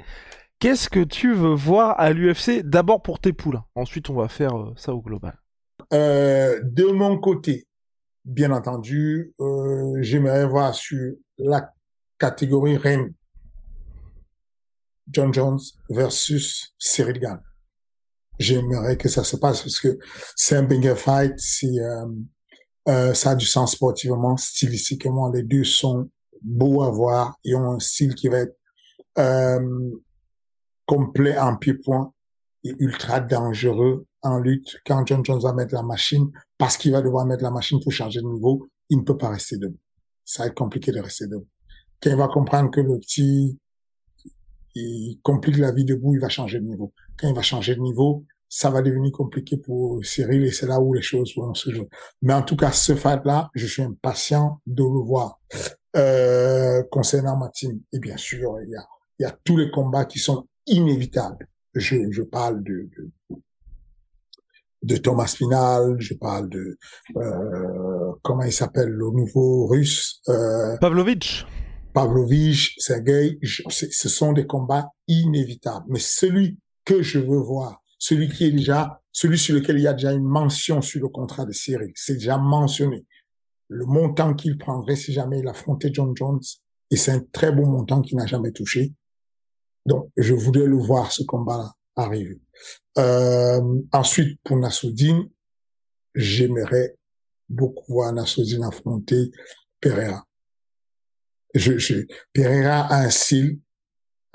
[0.59, 3.61] Qu'est-ce que tu veux voir à l'UFC D'abord pour tes poules.
[3.75, 5.37] Ensuite, on va faire euh, ça au global.
[5.93, 7.67] Euh, de mon côté,
[8.25, 11.73] bien entendu, euh, j'aimerais voir sur la
[12.17, 13.13] catégorie reine
[15.11, 17.39] John Jones versus Cyril Gann.
[18.39, 19.97] J'aimerais que ça se passe parce que
[20.35, 22.05] c'est un banger fight, c'est euh,
[22.87, 26.09] euh, ça a du sens sportivement, stylistiquement, les deux sont
[26.41, 28.57] beaux à voir et ont un style qui va être
[29.17, 29.91] euh,
[30.85, 32.13] complet en pied-point
[32.63, 34.77] et ultra dangereux en lutte.
[34.85, 37.91] Quand John Jones va mettre la machine, parce qu'il va devoir mettre la machine pour
[37.91, 39.79] changer de niveau, il ne peut pas rester debout.
[40.23, 41.47] Ça va être compliqué de rester debout.
[42.01, 43.57] Quand il va comprendre que le petit
[44.77, 46.93] il complique la vie debout, il va changer de niveau.
[47.17, 50.79] Quand il va changer de niveau, ça va devenir compliqué pour Cyril et c'est là
[50.79, 51.89] où les choses vont se jouer.
[52.21, 55.39] Mais en tout cas, ce fight-là, je suis impatient de le voir.
[55.95, 58.85] Euh, concernant ma team, et bien sûr, il y a,
[59.19, 61.47] il y a tous les combats qui sont inévitables.
[61.73, 63.37] Je, je parle de, de,
[64.83, 66.77] de Thomas Final, je parle de
[67.15, 71.47] euh, comment il s'appelle le nouveau russe euh, Pavlovitch.
[71.93, 75.85] Pavlovich, Sergei, ce sont des combats inévitables.
[75.89, 79.87] Mais celui que je veux voir, celui qui est déjà, celui sur lequel il y
[79.87, 83.05] a déjà une mention sur le contrat de Cyril, c'est déjà mentionné.
[83.67, 86.39] Le montant qu'il prendrait si jamais il affrontait John Jones,
[86.89, 88.93] et c'est un très bon montant qu'il n'a jamais touché.
[89.85, 92.39] Donc, je voudrais le voir, ce combat arriver.
[92.97, 95.29] Euh, ensuite, pour Nassoudine,
[96.15, 96.95] j'aimerais
[97.49, 99.31] beaucoup voir Nassoudine affronter
[99.81, 100.25] Pereira
[101.53, 103.59] je, je, Pereira a un style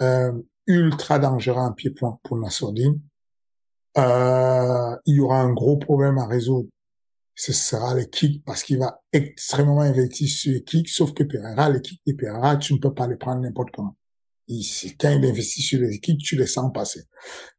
[0.01, 0.33] euh,
[0.67, 3.01] ultra dangereux en pied-point pour Nassourdine.
[3.99, 6.69] Euh, il y aura un gros problème à résoudre.
[7.35, 11.71] Ce sera les kicks parce qu'il va extrêmement investir sur les kicks, sauf que Pereira,
[11.71, 13.97] les kicks de Pereira, tu ne peux pas les prendre n'importe comment.
[14.49, 14.65] Il,
[14.99, 17.03] quand il investit sur les kicks, tu les sens passer.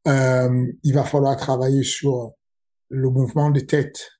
[0.07, 2.33] Euh, il va falloir travailler sur
[2.89, 4.11] le mouvement de tête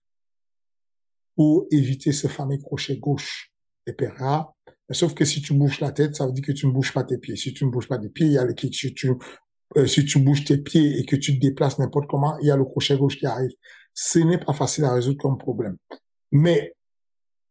[1.35, 3.51] pour éviter ce fameux crochet gauche
[3.87, 4.55] de Pereira
[4.93, 7.03] Sauf que si tu bouges la tête, ça veut dire que tu ne bouges pas
[7.03, 7.35] tes pieds.
[7.35, 8.75] Si tu ne bouges pas tes pieds, il y a le kick.
[8.75, 9.11] Si tu,
[9.77, 12.51] euh, si tu bouges tes pieds et que tu te déplaces n'importe comment, il y
[12.51, 13.51] a le crochet gauche qui arrive.
[13.93, 15.77] Ce n'est pas facile à résoudre comme problème.
[16.31, 16.73] Mais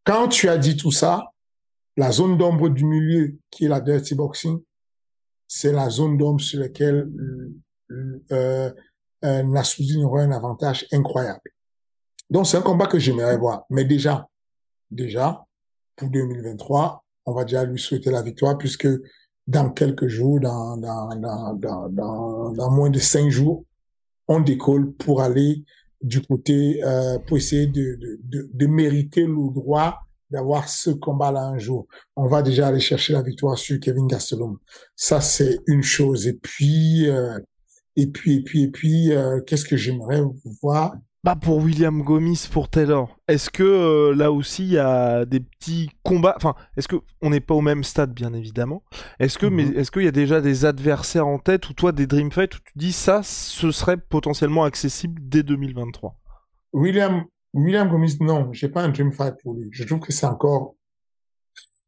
[0.04, 1.24] quand tu as dit tout ça,
[1.96, 4.58] la zone d'ombre du milieu, qui est la dirty boxing,
[5.46, 7.08] c'est la zone d'ombre sur laquelle
[7.90, 8.72] euh, euh,
[9.22, 11.52] un avantage incroyable.
[12.30, 13.64] Donc c'est un combat que j'aimerais voir.
[13.68, 14.26] Mais déjà,
[14.90, 15.44] déjà,
[15.96, 18.88] pour 2023, on va déjà lui souhaiter la victoire puisque
[19.46, 23.64] dans quelques jours, dans, dans, dans, dans, moins de cinq jours,
[24.28, 25.64] on décolle pour aller
[26.00, 29.98] du côté, euh, pour essayer de, de, de, mériter le droit
[30.30, 31.86] d'avoir ce combat-là un jour.
[32.16, 34.58] On va déjà aller chercher la victoire sur Kevin Gastelum.
[34.96, 36.26] Ça, c'est une chose.
[36.26, 37.38] Et puis, euh,
[37.96, 40.22] et puis, et puis, et puis, euh, qu'est-ce que j'aimerais
[40.62, 45.24] voir bah pour William Gomis, pour Taylor, est-ce que euh, là aussi il y a
[45.24, 46.34] des petits combats?
[46.36, 48.82] Enfin, est-ce que on n'est pas au même stade bien évidemment
[49.20, 49.78] Est-ce que mais mhm.
[49.78, 52.58] est-ce qu'il y a déjà des adversaires en tête ou toi des dream fights où
[52.58, 56.16] tu dis ça, ce serait potentiellement accessible dès 2023
[56.72, 59.68] William William Gomis, non, j'ai pas un dream fight pour lui.
[59.72, 60.74] Je trouve que c'est encore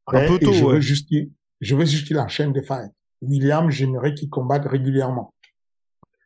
[0.09, 0.53] un peu tôt.
[0.53, 1.09] Je veux juste
[1.61, 2.93] je veux juste qu'il enchaîne des fights.
[3.23, 5.35] William, j'aimerais qu'il combatte régulièrement.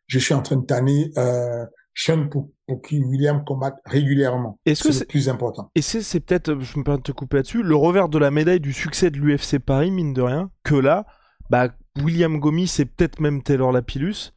[0.08, 1.64] Je suis en train de tanner euh,
[1.98, 4.60] Sean pour, pour qui William combatte régulièrement.
[4.64, 7.38] Est-ce que c'est le plus important Et c'est peut-être, je me permets de te couper
[7.38, 10.76] là-dessus, le revers de la médaille du succès de l'UFC Paris, mine de rien, que
[10.76, 11.06] là,
[11.50, 14.32] bah, William Gomis et peut-être même Taylor Lapillus,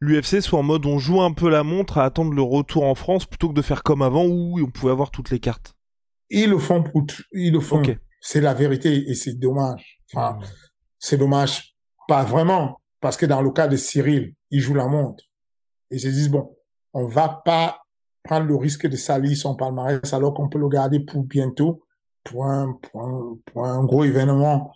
[0.00, 2.96] l'UFC soit en mode on joue un peu la montre à attendre le retour en
[2.96, 5.74] France plutôt que de faire comme avant où on pouvait avoir toutes les cartes.
[6.28, 7.82] Ils le font pour ils le font.
[8.20, 10.00] C'est la vérité et c'est dommage.
[10.12, 10.40] Enfin,
[10.98, 11.76] c'est dommage,
[12.08, 15.22] pas vraiment, parce que dans le cas de Cyril, il joue la montre.
[15.92, 16.55] Et ils se disent, bon,
[16.96, 17.82] on va pas
[18.24, 21.82] prendre le risque de salir son palmarès alors qu'on peut le garder pour bientôt,
[22.24, 24.72] pour un, gros événement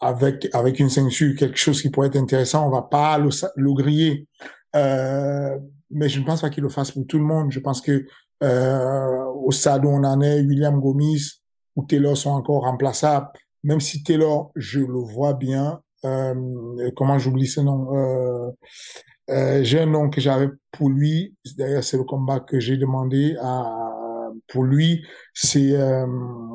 [0.00, 2.66] avec, une ceinture, quelque chose qui pourrait être intéressant.
[2.66, 4.28] On va pas le, le griller.
[4.76, 5.58] Euh,
[5.90, 7.50] mais je ne pense pas qu'il le fasse pour tout le monde.
[7.50, 8.04] Je pense que
[8.42, 11.40] euh, au on en est, William Gomis
[11.74, 13.28] ou Taylor sont encore remplaçables.
[13.64, 15.80] Même si Taylor, je le vois bien.
[16.04, 18.52] Euh, comment j'oublie ce nom
[19.30, 21.34] euh, j'ai un nom que j'avais pour lui.
[21.56, 23.86] D'ailleurs, c'est le combat que j'ai demandé à
[24.48, 25.04] pour lui.
[25.34, 26.06] C'est euh,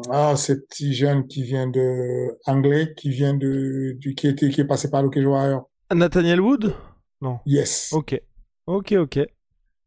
[0.10, 4.62] ah, ce petit jeune qui vient de anglais, qui vient de du qui était qui
[4.62, 5.70] est passé par le Warrior.
[5.94, 6.74] Nathaniel Wood?
[7.22, 7.40] Non.
[7.46, 7.92] Yes.
[7.94, 8.20] Ok.
[8.68, 8.94] Ok.
[8.94, 9.20] Ok.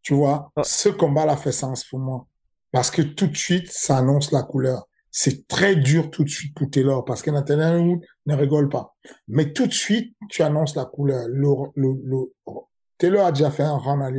[0.02, 0.62] Tu vois, ah.
[0.64, 2.26] ce combat-là fait sens pour moi.
[2.72, 4.88] Parce que tout de suite, ça annonce la couleur.
[5.10, 8.96] C'est très dur tout de suite pour Taylor parce que Nathaniel ne rigole pas.
[9.28, 11.26] Mais tout de suite, tu annonces la couleur.
[11.28, 12.32] Le, le, le,
[13.04, 14.10] Taylor a déjà fait un round à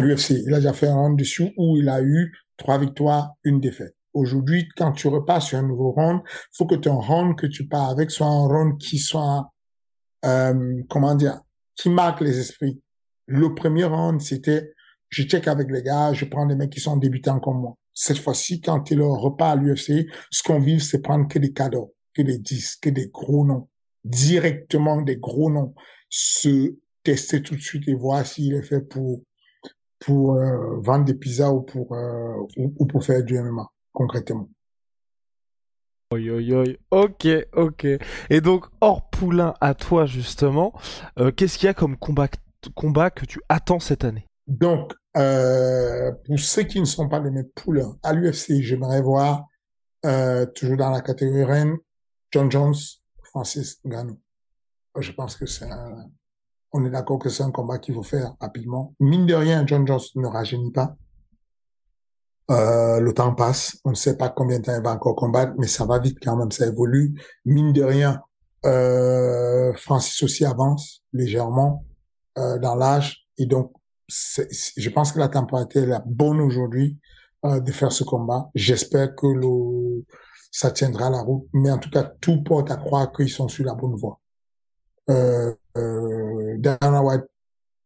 [0.00, 0.30] l'UFC.
[0.46, 3.96] Il a déjà fait un round dessus où il a eu trois victoires, une défaite.
[4.14, 6.20] Aujourd'hui, quand tu repars sur un nouveau round,
[6.52, 9.50] faut que ton round que tu pars avec soit un round qui soit,
[10.24, 11.40] euh, comment dire,
[11.74, 12.80] qui marque les esprits.
[13.26, 14.72] Le premier round, c'était,
[15.08, 18.18] je check avec les gars, je prends des mecs qui sont débutants comme moi cette
[18.18, 22.22] fois-ci, quand il repart à l'UFC, ce qu'on vit, c'est prendre que des cadeaux, que
[22.22, 23.68] des disques, que des gros noms,
[24.04, 25.74] directement des gros noms,
[26.08, 29.22] se tester tout de suite et voir s'il est fait pour
[30.04, 34.48] pour euh, vendre des pizzas ou pour euh, ou, pour faire du MMA concrètement.
[36.12, 36.78] Oi, oi, oi.
[36.90, 37.86] Ok, ok.
[38.28, 40.74] Et donc, hors poulain à toi, justement,
[41.18, 42.28] euh, qu'est-ce qu'il y a comme combat,
[42.74, 44.26] combat que tu attends cette année?
[44.46, 49.46] Donc, pour ceux qui ne sont pas de mes poules, à l'UFC, j'aimerais voir,
[50.54, 51.76] toujours dans la catégorie reine,
[52.30, 52.74] John Jones,
[53.22, 54.20] Francis Ngannou.
[54.98, 56.10] Je pense que c'est un,
[56.72, 58.94] on est d'accord que c'est un combat qu'il faut faire rapidement.
[59.00, 60.96] Mine de rien, John Jones ne rajeunit pas.
[62.50, 65.52] Euh, le temps passe, on ne sait pas combien de temps il va encore combattre,
[65.58, 67.14] mais ça va vite quand même, ça évolue.
[67.44, 68.20] Mine de rien,
[68.66, 71.84] euh, Francis aussi avance légèrement
[72.38, 73.72] euh, dans l'âge, et donc
[74.08, 76.98] je pense que la température est la bonne aujourd'hui
[77.44, 78.50] euh, de faire ce combat.
[78.54, 80.04] J'espère que le,
[80.50, 83.64] ça tiendra la route, mais en tout cas, tout porte à croire qu'ils sont sur
[83.64, 84.20] la bonne voie.
[85.10, 87.24] Euh, euh, Dana White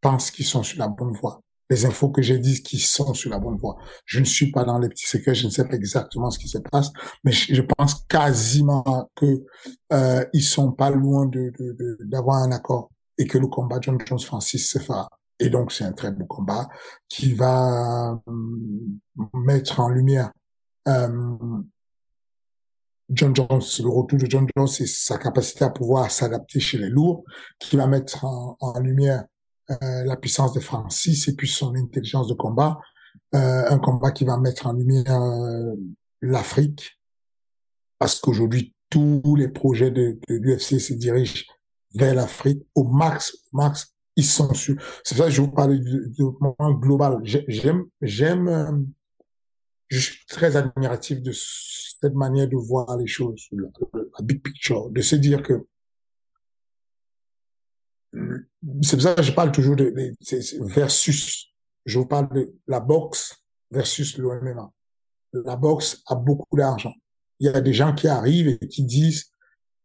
[0.01, 1.41] pense qu'ils sont sur la bonne voie.
[1.69, 3.77] Les infos que j'ai disent qu'ils sont sur la bonne voie.
[4.05, 6.49] Je ne suis pas dans les petits secrets, je ne sais pas exactement ce qui
[6.49, 6.93] se passe,
[7.25, 9.45] mais je pense quasiment que
[9.93, 11.53] euh, ils sont pas loin de
[12.05, 15.09] d'avoir un accord et que le combat John Jones Francis se fera.
[15.39, 16.69] Et donc, c'est un très beau combat
[17.09, 18.33] qui va euh,
[19.35, 20.33] mettre en lumière
[20.89, 21.37] euh,
[23.11, 26.89] John Jones, le retour de John Jones et sa capacité à pouvoir s'adapter chez les
[26.89, 27.25] lourds,
[27.59, 29.25] qui va mettre en, lumière
[29.71, 32.79] euh, la puissance de Francis et puis son intelligence de combat.
[33.33, 35.21] un combat qui va mettre en lumière
[36.23, 36.99] l'Afrique,
[37.99, 41.45] parce qu'aujourd'hui, tous les projets de, de l'UFC se dirigent
[41.95, 44.77] vers l'Afrique au max, au max ils sont sur.
[45.05, 47.21] C'est ça je vous parle du développement global.
[47.23, 48.73] J'aime, j'aime, euh,
[49.89, 53.69] je suis très admiratif de cette manière de voir les choses, la,
[54.23, 55.67] big picture, de se dire que
[58.83, 59.93] c'est pour ça que je parle toujours de,
[60.61, 61.53] versus.
[61.85, 63.37] Je vous parle de la boxe
[63.71, 64.73] versus le MMA.
[65.33, 66.95] La boxe a beaucoup d'argent.
[67.39, 69.31] Il y a des gens qui arrivent et qui disent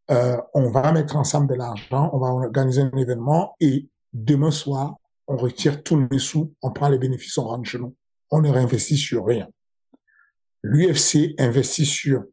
[0.10, 4.96] euh, on va mettre ensemble de l'argent, on va organiser un événement et demain soir,
[5.28, 7.96] on retire tous les sous, on prend les bénéfices, on rentre chez nous.
[8.30, 9.48] On ne réinvestit sur rien.
[10.64, 12.24] L'UFC investit sur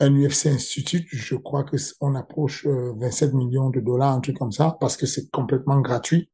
[0.00, 4.38] un UFC Institute, je crois que on approche 27 euh, millions de dollars, un truc
[4.38, 6.30] comme ça, parce que c'est complètement gratuit.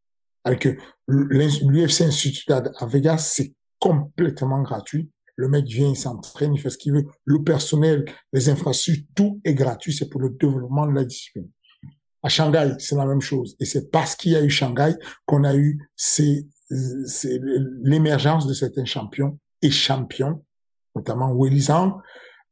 [1.09, 5.11] L'UFC Institute à Vegas, c'est complètement gratuit.
[5.35, 7.05] Le mec vient, il s'entraîne, il fait ce qu'il veut.
[7.25, 9.93] Le personnel, les infrastructures, tout est gratuit.
[9.93, 11.49] C'est pour le développement de la discipline.
[12.23, 13.57] À Shanghai, c'est la même chose.
[13.61, 14.95] Et c'est parce qu'il y a eu Shanghai
[15.27, 15.79] qu'on a eu
[17.83, 20.45] l'émergence de certains champions et champions,
[20.97, 22.01] notamment Zhang.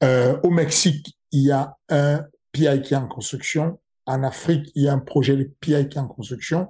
[0.02, 3.80] Euh, au Mexique, il y a un PI qui est en construction.
[4.06, 6.68] En Afrique, il y a un projet de PI qui est en construction.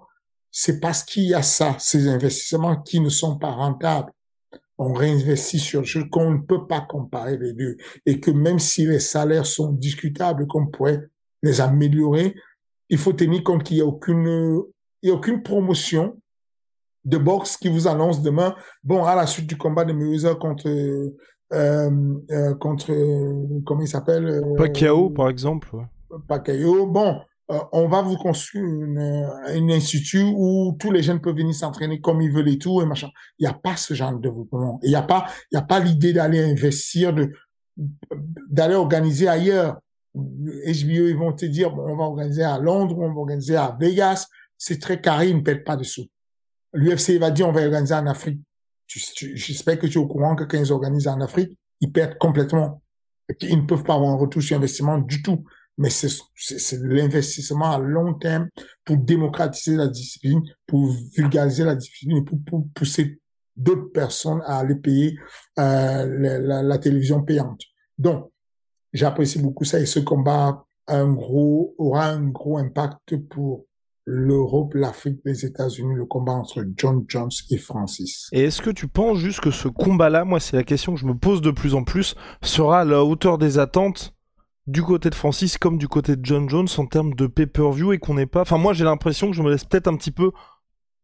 [0.50, 4.12] C'est parce qu'il y a ça, ces investissements qui ne sont pas rentables.
[4.78, 7.76] On réinvestit sur choses qu'on ne peut pas comparer les deux.
[8.06, 11.02] Et que même si les salaires sont discutables, qu'on pourrait
[11.42, 12.34] les améliorer,
[12.88, 14.62] il faut tenir compte qu'il n'y a aucune,
[15.02, 16.20] il y a aucune promotion
[17.04, 20.68] de boxe qui vous annonce demain, bon, à la suite du combat de Mayweather contre,
[21.50, 22.92] contre,
[23.64, 24.26] comment il s'appelle?
[24.26, 25.76] Euh, Pacquiao, par exemple.
[26.28, 31.54] Pacquiao, bon, on va vous construire une, une institut où tous les jeunes peuvent venir
[31.54, 33.08] s'entraîner comme ils veulent et tout, et machin.
[33.38, 34.80] Il n'y a pas ce genre de développement.
[34.82, 37.30] Il n'y a pas, il y a pas l'idée d'aller investir, de,
[38.48, 39.78] d'aller organiser ailleurs.
[40.14, 43.76] HBO, ils vont te dire, bon, on va organiser à Londres, on va organiser à
[43.78, 44.28] Vegas.
[44.56, 46.06] C'est très carré, ils ne perdent pas de sous.
[46.72, 48.40] L'UFC va dire, on va organiser en Afrique.
[48.86, 52.82] J'espère que tu es au courant que quand ils organisent en Afrique, ils perdent complètement.
[53.40, 55.44] Ils ne peuvent pas avoir un retour sur investissement du tout.
[55.76, 58.48] Mais c'est l'investissement à long terme
[58.84, 63.18] pour démocratiser la discipline, pour vulgariser la discipline et pour, pour pousser
[63.56, 65.18] d'autres personnes à aller payer
[65.58, 67.60] euh, la, la télévision payante.
[67.98, 68.30] Donc,
[68.94, 73.66] J'apprécie beaucoup ça et ce combat un gros, aura un gros impact pour
[74.06, 78.28] l'Europe, l'Afrique, les États-Unis, le combat entre John Jones et Francis.
[78.32, 81.06] Et est-ce que tu penses juste que ce combat-là, moi c'est la question que je
[81.06, 84.14] me pose de plus en plus, sera à la hauteur des attentes
[84.66, 87.98] du côté de Francis comme du côté de John Jones en termes de pay-per-view et
[87.98, 88.42] qu'on n'est pas...
[88.42, 90.32] Enfin moi j'ai l'impression que je me laisse peut-être un petit peu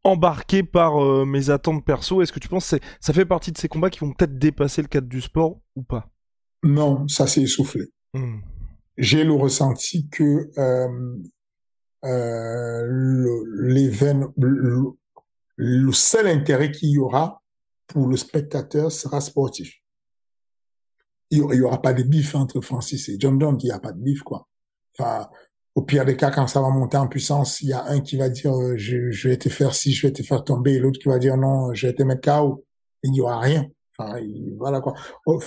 [0.02, 2.22] embarqué par euh, mes attentes perso.
[2.22, 4.82] Est-ce que tu penses que ça fait partie de ces combats qui vont peut-être dépasser
[4.82, 6.08] le cadre du sport ou pas?
[6.62, 7.86] Non, ça s'est essoufflé.
[8.14, 8.40] Hmm.
[8.96, 11.16] J'ai le ressenti que euh,
[12.04, 13.44] euh, le,
[15.56, 17.42] le, seul intérêt qu'il y aura
[17.86, 19.74] pour le spectateur sera sportif.
[21.30, 23.92] Il n'y aura pas de bif entre Francis et John Donne, il n'y a pas
[23.92, 24.48] de bif, quoi.
[24.98, 25.28] Enfin,
[25.74, 28.16] au pire des cas, quand ça va monter en puissance, il y a un qui
[28.16, 30.98] va dire euh, je, vais te faire ci, je vais te faire tomber, et l'autre
[30.98, 32.64] qui va dire non, je vais te mettre KO.
[33.02, 33.66] Il n'y aura rien.
[33.96, 34.18] Enfin,
[34.58, 34.94] voilà quoi.
[35.26, 35.40] Oh,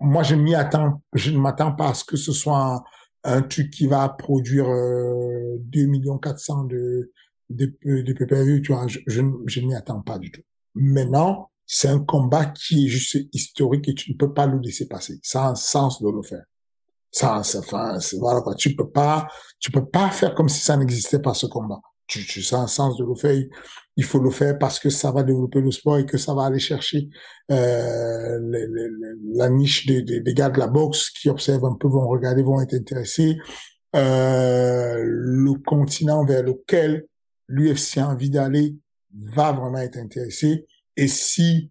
[0.00, 1.02] moi, je m'y attends.
[1.12, 2.82] Je ne m'attends pas à ce que ce soit
[3.42, 7.12] truc qui va produire euh, 2 millions 400 de
[7.50, 8.86] de, de PPV, tu vois.
[8.86, 10.42] Je, je, je n'y attends pas du tout.
[10.74, 14.88] Maintenant, c'est un combat qui est juste historique et tu ne peux pas le laisser
[14.88, 15.18] passer.
[15.22, 16.44] Ça a un sens de le faire.
[17.10, 18.54] Ça, ça, enfin, voilà quoi.
[18.54, 19.26] Tu peux pas,
[19.58, 21.80] tu peux pas faire comme si ça n'existait pas ce combat.
[22.06, 23.36] Tu, tu, ça a un sens de le faire.
[23.96, 26.44] Il faut le faire parce que ça va développer le sport et que ça va
[26.44, 27.08] aller chercher
[27.50, 28.38] euh,
[29.34, 32.42] la niche des, des, des, gars de la boxe qui observent un peu, vont regarder,
[32.42, 33.38] vont être intéressés.
[33.96, 37.06] Euh, le continent vers lequel
[37.48, 38.76] l'UFC a envie d'aller
[39.14, 40.66] va vraiment être intéressé.
[40.96, 41.70] Et si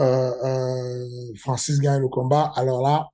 [0.00, 3.08] euh, euh, Francis gagne le combat, alors là,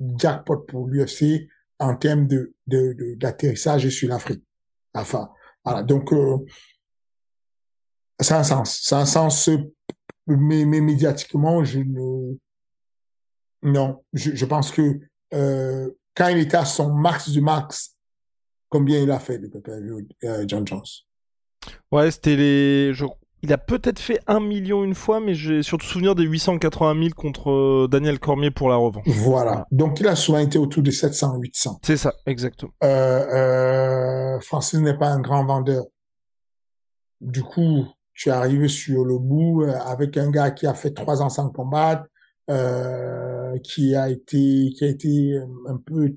[0.00, 1.48] jackpot pour l'UFC
[1.78, 4.42] en termes de d'atterrissage de, sur l'Afrique.
[4.96, 5.30] Enfin,
[5.64, 5.82] voilà.
[5.82, 6.38] Donc, euh,
[8.18, 8.92] a un sens.
[8.92, 9.50] A un sens,
[10.26, 12.36] mais, mais médiatiquement, je ne...
[13.62, 15.00] Non, je, pense que
[15.34, 17.96] euh, quand il était à son max du max,
[18.68, 19.50] combien il a fait de
[20.24, 20.82] euh, John Jones?
[21.90, 22.94] Ouais, c'était les...
[22.94, 23.06] Je
[23.42, 27.14] il a peut-être fait un million une fois, mais j'ai surtout souvenir des 880 000
[27.14, 29.06] contre euh, Daniel Cormier pour la revanche.
[29.06, 29.66] Voilà.
[29.70, 31.80] Donc il a souvent été autour de 700, 800.
[31.82, 32.72] C'est ça, exactement.
[32.82, 35.84] Euh, euh, Francis n'est pas un grand vendeur.
[37.20, 40.92] Du coup, tu es arrivé sur le bout euh, avec un gars qui a fait
[40.92, 42.04] trois ans sans combattre,
[42.50, 46.14] euh, qui a été qui a été un peu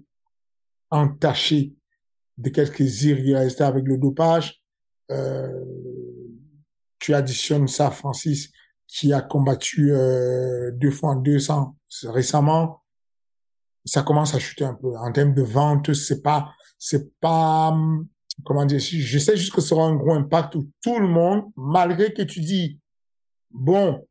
[0.90, 1.74] entaché
[2.38, 4.64] de quelques irrégularités avec le dopage.
[5.12, 5.64] Euh,
[7.00, 8.52] tu additionnes ça, Francis,
[8.88, 11.76] qui a combattu euh, deux fois en 200
[12.06, 12.82] récemment,
[13.86, 14.96] ça commence à chuter un peu.
[14.98, 17.76] En termes de vente, c'est pas, c'est pas,
[18.46, 21.44] comment dire, je sais juste que ce sera un gros impact où tout le monde,
[21.56, 22.80] malgré que tu dis,
[23.52, 24.06] bon,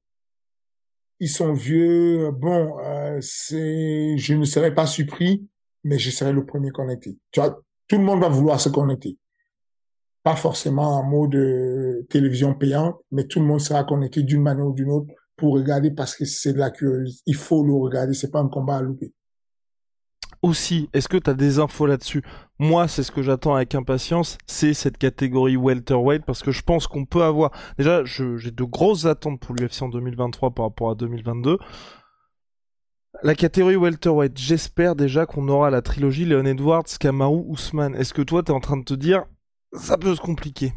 [1.21, 5.47] ils sont vieux, bon, euh, c'est, je ne serais pas surpris,
[5.85, 7.19] mais je serai le premier connecté.
[7.31, 9.19] Tu vois, tout le monde va vouloir se connecter
[10.29, 14.75] pas forcément en mode télévision payante, mais tout le monde sera connecté d'une manière ou
[14.75, 15.07] d'une autre
[15.39, 17.23] pour regarder parce que c'est de la curiosité.
[17.25, 19.15] Il faut le regarder, c'est pas un combat à louper.
[20.43, 22.23] Aussi, est-ce que tu as des infos là-dessus?
[22.59, 26.87] Moi, c'est ce que j'attends avec impatience, c'est cette catégorie welterweight parce que je pense
[26.87, 27.51] qu'on peut avoir.
[27.79, 31.57] Déjà, j'ai de grosses attentes pour l'UFC en 2023 par rapport à 2022.
[33.23, 37.95] La catégorie welterweight, j'espère déjà qu'on aura la trilogie Leon Edwards, Kamaru, Ousmane.
[37.95, 39.25] Est-ce que toi, tu es en train de te dire,
[39.73, 40.73] ça peut se compliquer.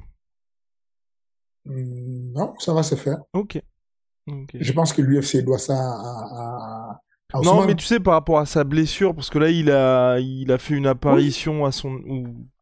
[1.66, 3.20] Hmm, non, ça va se faire.
[3.34, 3.60] Ok.
[4.54, 7.02] Je pense que l'UFC doit ça à,
[7.34, 10.20] à, Non, mais tu sais, par rapport à sa blessure, parce que là, il a,
[10.20, 12.00] il a fait une apparition à son.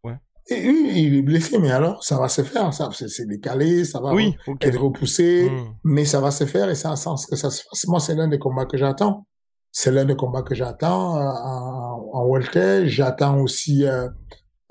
[0.03, 0.17] Ouais.
[0.49, 2.73] Et, il est blessé, mais alors, ça va se faire.
[2.73, 5.75] Ça, c'est décalé, ça va oui, être repoussé, hmm.
[5.83, 7.87] mais ça va se faire et c'est un sens que ça se fasse.
[7.87, 9.25] Moi, c'est l'un des combats que j'attends.
[9.71, 12.87] C'est l'un des combats que j'attends euh, en, en Welter.
[12.87, 14.07] J'attends aussi euh,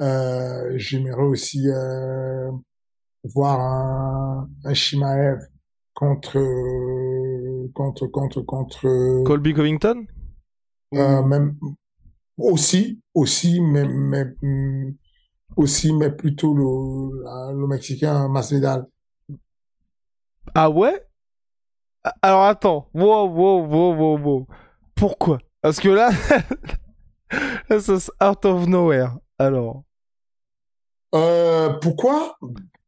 [0.00, 2.50] euh, J'aimerais aussi euh,
[3.24, 5.40] voir un, un Shimaev
[5.94, 6.38] contre
[7.74, 10.06] contre contre contre Colby Covington?
[10.94, 11.56] Euh, même
[12.38, 14.94] aussi aussi mais mais mm,
[15.56, 18.86] aussi mais plutôt le le mexicain Masvidal.
[20.54, 21.04] Ah ouais?
[22.22, 24.46] Alors attends, wow wow wow wow wow.
[24.94, 25.38] Pourquoi?
[25.62, 26.10] Parce que là,
[27.80, 29.18] c'est out of nowhere.
[29.38, 29.84] Alors.
[31.14, 32.38] Euh, pourquoi?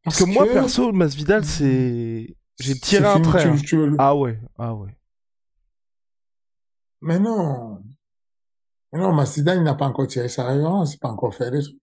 [0.05, 2.35] Parce, que, moi, perso, Masvidal, c'est.
[2.59, 3.47] J'ai tiré un trait.
[3.47, 3.97] Hein.
[3.99, 4.91] Ah ouais, ah ouais.
[7.01, 7.83] Mais non.
[8.93, 11.51] Mais non, Masvidal, il n'a pas encore tiré sa révérence, il n'a pas encore fait
[11.51, 11.79] les trucs.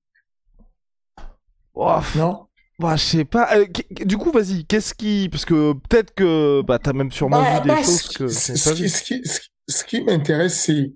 [2.15, 2.47] non?
[2.79, 3.57] Bah, je sais pas.
[3.57, 3.65] Euh,
[4.05, 5.29] du coup, vas-y, qu'est-ce qui.
[5.29, 8.27] Parce que peut-être que bah, t'as même sûrement bah, vu des bah, choses que.
[8.27, 9.21] Ce, qui, ce, qui,
[9.67, 10.93] ce qui m'intéresse, c'est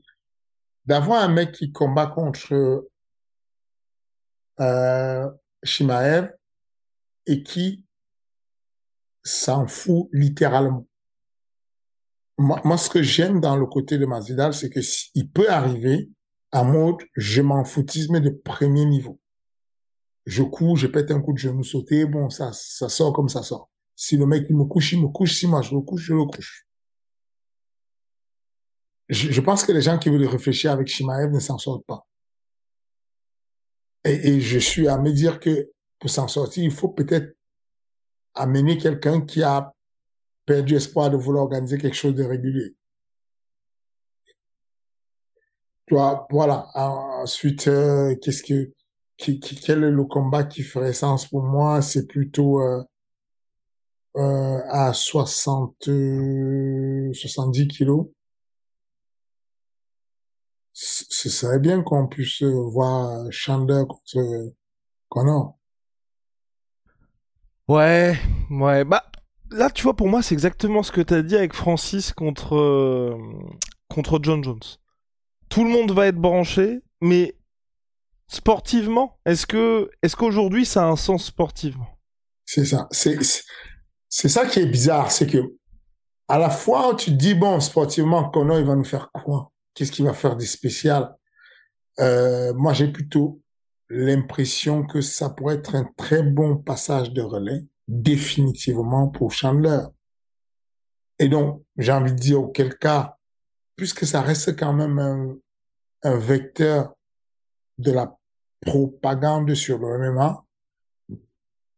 [0.85, 2.85] d'avoir un mec qui combat contre
[4.59, 5.29] euh,
[5.63, 6.31] Shimaev
[7.25, 7.85] et qui
[9.23, 10.87] s'en fout littéralement.
[12.37, 14.79] Moi, ce que j'aime dans le côté de Masvidal, c'est que
[15.13, 16.09] il peut arriver
[16.51, 19.19] à mode je m'en foutisme de premier niveau.
[20.25, 23.43] Je cours, je pète un coup de genou sauté, bon, ça, ça sort comme ça
[23.43, 23.69] sort.
[23.95, 25.33] Si le mec il me couche, il me couche.
[25.35, 26.67] Si moi je le couche, je le couche.
[29.09, 32.07] Je, je pense que les gens qui veulent réfléchir avec Shimaev ne s'en sortent pas.
[34.05, 37.35] Et, et, je suis à me dire que pour s'en sortir, il faut peut-être
[38.33, 39.73] amener quelqu'un qui a
[40.45, 42.75] perdu espoir de vouloir organiser quelque chose de régulier.
[45.87, 46.67] Toi, voilà.
[46.73, 48.71] Ensuite, euh, qu'est-ce que,
[49.17, 51.81] quel est le combat qui ferait sens pour moi?
[51.81, 52.81] C'est plutôt euh,
[54.17, 55.75] euh, à 60,
[57.13, 58.07] 70 kilos.
[60.73, 64.53] Ce serait bien qu'on puisse voir Chandler contre
[65.09, 65.57] Connor.
[67.67, 68.17] Ouais,
[68.49, 69.05] ouais, bah
[69.49, 73.17] là tu vois pour moi c'est exactement ce que t'as dit avec Francis contre euh,
[73.89, 74.59] contre John Jones.
[75.49, 77.37] Tout le monde va être branché, mais
[78.27, 81.97] sportivement, est-ce que est-ce qu'aujourd'hui ça a un sens sportivement?
[82.45, 83.17] C'est ça, c'est
[84.09, 85.55] c'est ça qui est bizarre, c'est que
[86.27, 89.51] à la fois tu te dis bon sportivement Conor il va nous faire quoi?
[89.73, 91.15] Qu'est-ce qu'il va faire de spécial?
[91.99, 93.41] Euh, Moi j'ai plutôt
[93.89, 99.81] l'impression que ça pourrait être un très bon passage de relais, définitivement pour Chandler.
[101.19, 103.17] Et donc, j'ai envie de dire, auquel cas,
[103.75, 105.35] puisque ça reste quand même un,
[106.03, 106.93] un vecteur
[107.77, 108.17] de la
[108.61, 110.45] propagande sur le MMA,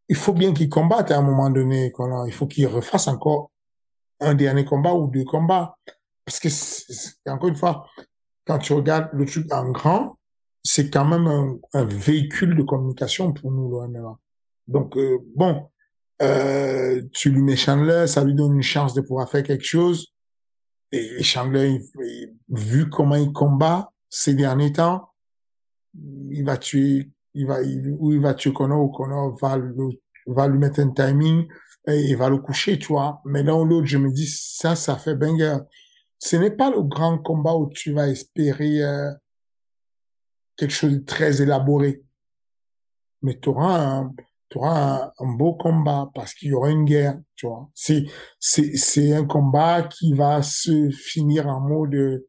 [0.10, 1.91] il faut bien qu'il combatte à un moment donné.
[2.28, 3.52] Il faut qu'il refasse encore
[4.20, 5.78] un dernier combat ou deux combats.
[6.26, 6.49] Parce que,
[7.30, 7.86] encore une fois,
[8.45, 10.17] quand tu regardes le truc en grand,
[10.63, 14.17] c'est quand même un, un, véhicule de communication pour nous, le.
[14.67, 15.69] Donc, euh, bon,
[16.21, 20.13] euh, tu lui mets Chandler, ça lui donne une chance de pouvoir faire quelque chose.
[20.91, 21.82] Et Chandler,
[22.49, 25.09] vu comment il combat ces derniers temps,
[25.95, 29.57] il va tuer, il va, il, va tuer Conor, ou Conor va,
[30.28, 31.47] va lui mettre un timing
[31.88, 33.21] et il va le coucher, tu vois.
[33.26, 35.57] Mais l'un ou l'autre, je me dis, ça, ça fait banger.
[36.24, 39.11] Ce n'est pas le grand combat où tu vas espérer euh,
[40.55, 42.01] quelque chose de très élaboré.
[43.21, 44.13] Mais tu auras un,
[44.61, 47.69] un, beau combat parce qu'il y aura une guerre, tu vois.
[47.76, 48.05] C'est,
[48.39, 52.24] c'est, un combat qui va se finir en mode,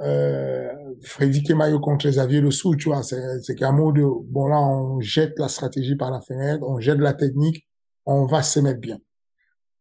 [0.00, 3.04] euh, Freddy Kemayo contre Xavier Le Sou, tu vois.
[3.04, 6.98] C'est, c'est qu'un mode, bon là, on jette la stratégie par la fenêtre, on jette
[6.98, 7.64] la technique,
[8.06, 8.98] on va se mettre bien.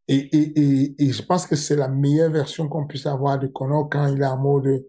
[0.07, 3.47] Et, et, et, et je pense que c'est la meilleure version qu'on puisse avoir de
[3.47, 4.81] Conor quand il est en mode, euh,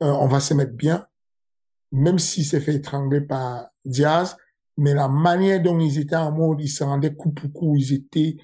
[0.00, 1.06] on va se mettre bien
[1.92, 4.36] même s'il s'est fait étrangler par Diaz,
[4.76, 7.92] mais la manière dont ils étaient en mode, ils se rendaient coup pour coup, ils
[7.92, 8.36] étaient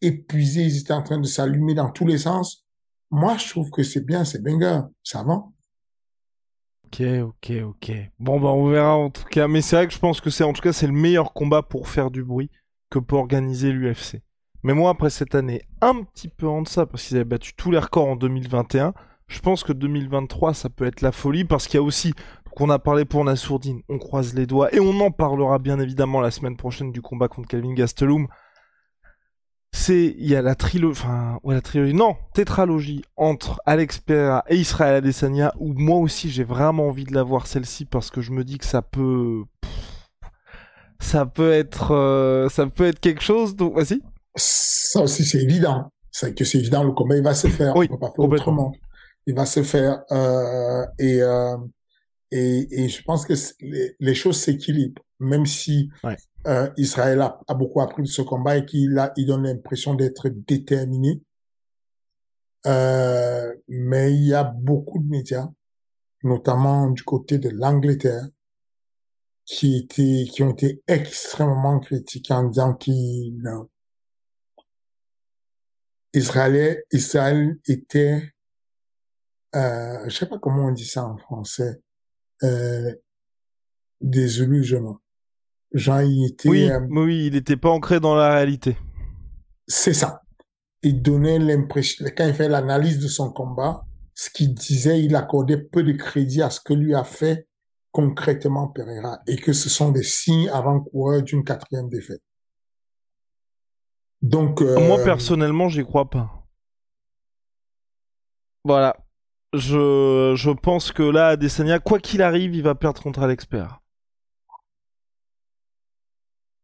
[0.00, 2.64] épuisés, ils étaient en train de s'allumer dans tous les sens.
[3.10, 5.44] Moi, je trouve que c'est bien, c'est banger, ça va?
[6.86, 7.92] Ok, ok, ok.
[8.18, 9.48] Bon, bah, on verra en tout cas.
[9.48, 11.62] Mais c'est vrai que je pense que c'est, en tout cas, c'est le meilleur combat
[11.62, 12.50] pour faire du bruit
[12.90, 14.22] que pour organiser l'UFC.
[14.62, 17.70] Mais moi, après cette année, un petit peu en deçà, parce qu'ils avaient battu tous
[17.70, 18.94] les records en 2021,
[19.26, 22.12] je pense que 2023, ça peut être la folie, parce qu'il y a aussi
[22.54, 26.20] qu'on a parlé pour Nassourdine, on croise les doigts, et on en parlera bien évidemment
[26.20, 28.28] la semaine prochaine du combat contre Calvin Gastelum.
[29.74, 34.44] C'est, il y a la trilogie, enfin, ouais, la trilogie, non, tétralogie entre Alex Pereira
[34.48, 38.20] et Israël Adesanya, où moi aussi j'ai vraiment envie de la voir celle-ci parce que
[38.20, 39.44] je me dis que ça peut,
[41.00, 44.02] ça peut être, euh, ça peut être quelque chose, donc vas-y.
[44.34, 47.88] Ça aussi c'est évident, c'est que c'est évident, le combat il va se faire, oui,
[47.90, 48.72] on pas faire autrement.
[49.26, 51.56] Il va se faire, euh, et, euh,
[52.30, 56.16] et, et je pense que les, les choses s'équilibrent, même si ouais.
[56.46, 59.94] euh, Israël a, a, beaucoup appris de ce combat et qu'il a, il donne l'impression
[59.94, 61.20] d'être déterminé.
[62.66, 65.48] Euh, mais il y a beaucoup de médias,
[66.22, 68.26] notamment du côté de l'Angleterre,
[69.44, 73.42] qui étaient, qui ont été extrêmement critiques en disant qu'il
[76.14, 78.32] Israël, Israël était,
[79.54, 81.80] euh, je sais pas comment on dit ça en français,
[82.42, 82.94] euh,
[84.00, 84.98] des illusions.
[85.72, 86.48] Jean, il était...
[86.48, 88.76] Oui, euh, oui, il n'était pas ancré dans la réalité.
[89.66, 90.22] C'est ça.
[90.82, 95.56] Il donnait l'impression, quand il fait l'analyse de son combat, ce qu'il disait, il accordait
[95.58, 97.46] peu de crédit à ce que lui a fait
[97.92, 102.22] concrètement Pereira et que ce sont des signes avant-coureurs d'une quatrième défaite.
[104.22, 104.78] Donc, euh...
[104.80, 106.46] moi personnellement, j'y crois pas.
[108.64, 108.96] Voilà,
[109.52, 113.82] je, je pense que là, Adesanya, quoi qu'il arrive, il va perdre contre Alex Pereira.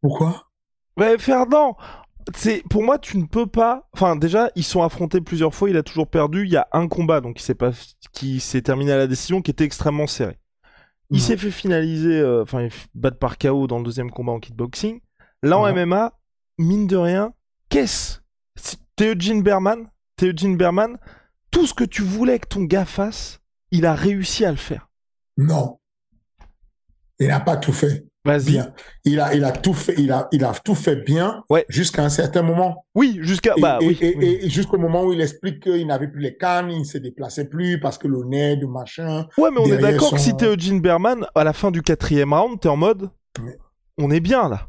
[0.00, 0.44] Pourquoi?
[0.96, 1.76] Mais Fernand,
[2.34, 3.88] c'est pour moi tu ne peux pas.
[3.92, 6.44] Enfin déjà ils sont affrontés plusieurs fois, il a toujours perdu.
[6.44, 7.72] Il y a un combat donc qui s'est pas
[8.12, 10.38] qui s'est terminé à la décision qui était extrêmement serré.
[11.10, 14.40] Il s'est fait finaliser, euh, enfin il battre par KO dans le deuxième combat en
[14.40, 15.00] kickboxing.
[15.42, 16.12] Là en MMA,
[16.58, 17.32] mine de rien,
[17.68, 18.18] qu'est-ce
[18.96, 20.98] T'es Eugene Berman, t'es Eugene Berman.
[21.52, 23.38] Tout ce que tu voulais que ton gars fasse,
[23.70, 24.88] il a réussi à le faire.
[25.36, 25.78] Non,
[27.20, 28.04] il n'a pas tout fait.
[28.44, 28.74] Bien.
[29.04, 31.64] Il a, il a tout fait, il a, il a tout fait bien ouais.
[31.70, 32.84] jusqu'à un certain moment.
[32.94, 36.36] Oui, jusqu'à, bah, et, oui, et, jusqu'au moment où il explique qu'il n'avait plus les
[36.36, 39.26] cannes, il ne se déplaçait plus parce que le nez, de machin.
[39.38, 42.34] Ouais, mais on est d'accord que si t'es Eugene Berman, à la fin du quatrième
[42.34, 43.10] round, t'es en mode,
[43.96, 44.68] on est bien là.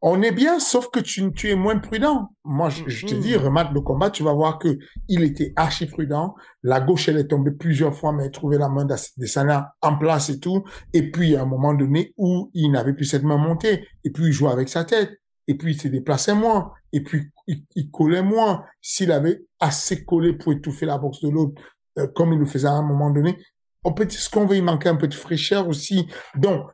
[0.00, 2.30] On est bien, sauf que tu, tu es moins prudent.
[2.44, 3.36] Moi, je, te dis, mm-hmm.
[3.38, 4.78] remarque le combat, tu vas voir que
[5.08, 6.36] il était archi prudent.
[6.62, 10.30] La gauche, elle est tombée plusieurs fois, mais elle trouvait la main d'Adesanya en place
[10.30, 10.62] et tout.
[10.92, 14.26] Et puis, à un moment donné où il n'avait plus cette main montée, et puis
[14.26, 15.18] il jouait avec sa tête,
[15.48, 18.64] et puis il se déplaçait moins, et puis il, collait moins.
[18.80, 21.60] S'il avait assez collé pour étouffer la boxe de l'autre,
[21.98, 23.36] euh, comme il le faisait à un moment donné,
[23.82, 26.06] on peut dire ce qu'on veut, il manquait un peu de fraîcheur aussi.
[26.36, 26.68] Donc.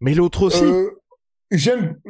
[0.00, 0.64] Mais l'autre aussi.
[0.64, 0.90] Euh,
[1.52, 2.00] Eugène,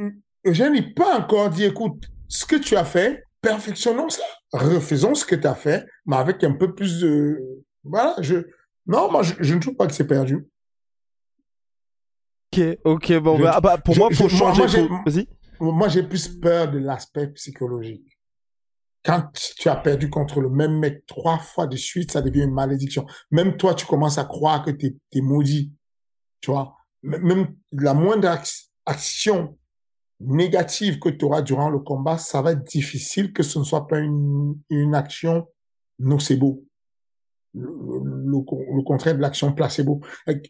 [0.44, 4.22] Eugène, il peut encore dire, écoute, ce que tu as fait, perfectionnons ça.
[4.52, 7.38] Refaisons ce que tu as fait, mais avec un peu plus de...
[7.84, 8.36] Voilà, je...
[8.86, 10.46] Non, moi, je, ne trouve pas que c'est perdu.
[12.52, 14.88] Ok, ok, bon, bah, bah, pour moi, faut changer.
[15.60, 18.18] Moi, j'ai plus peur de l'aspect psychologique.
[19.04, 22.54] Quand tu as perdu contre le même mec trois fois de suite, ça devient une
[22.54, 23.06] malédiction.
[23.30, 25.72] Même toi, tu commences à croire que tu es, maudit.
[26.40, 28.28] Tu vois, même la moindre
[28.88, 29.56] action
[30.20, 33.86] négative que tu auras durant le combat, ça va être difficile que ce ne soit
[33.86, 35.46] pas une, une action
[35.98, 36.64] nocebo.
[37.54, 40.00] Le, le, contraire de l'action placebo.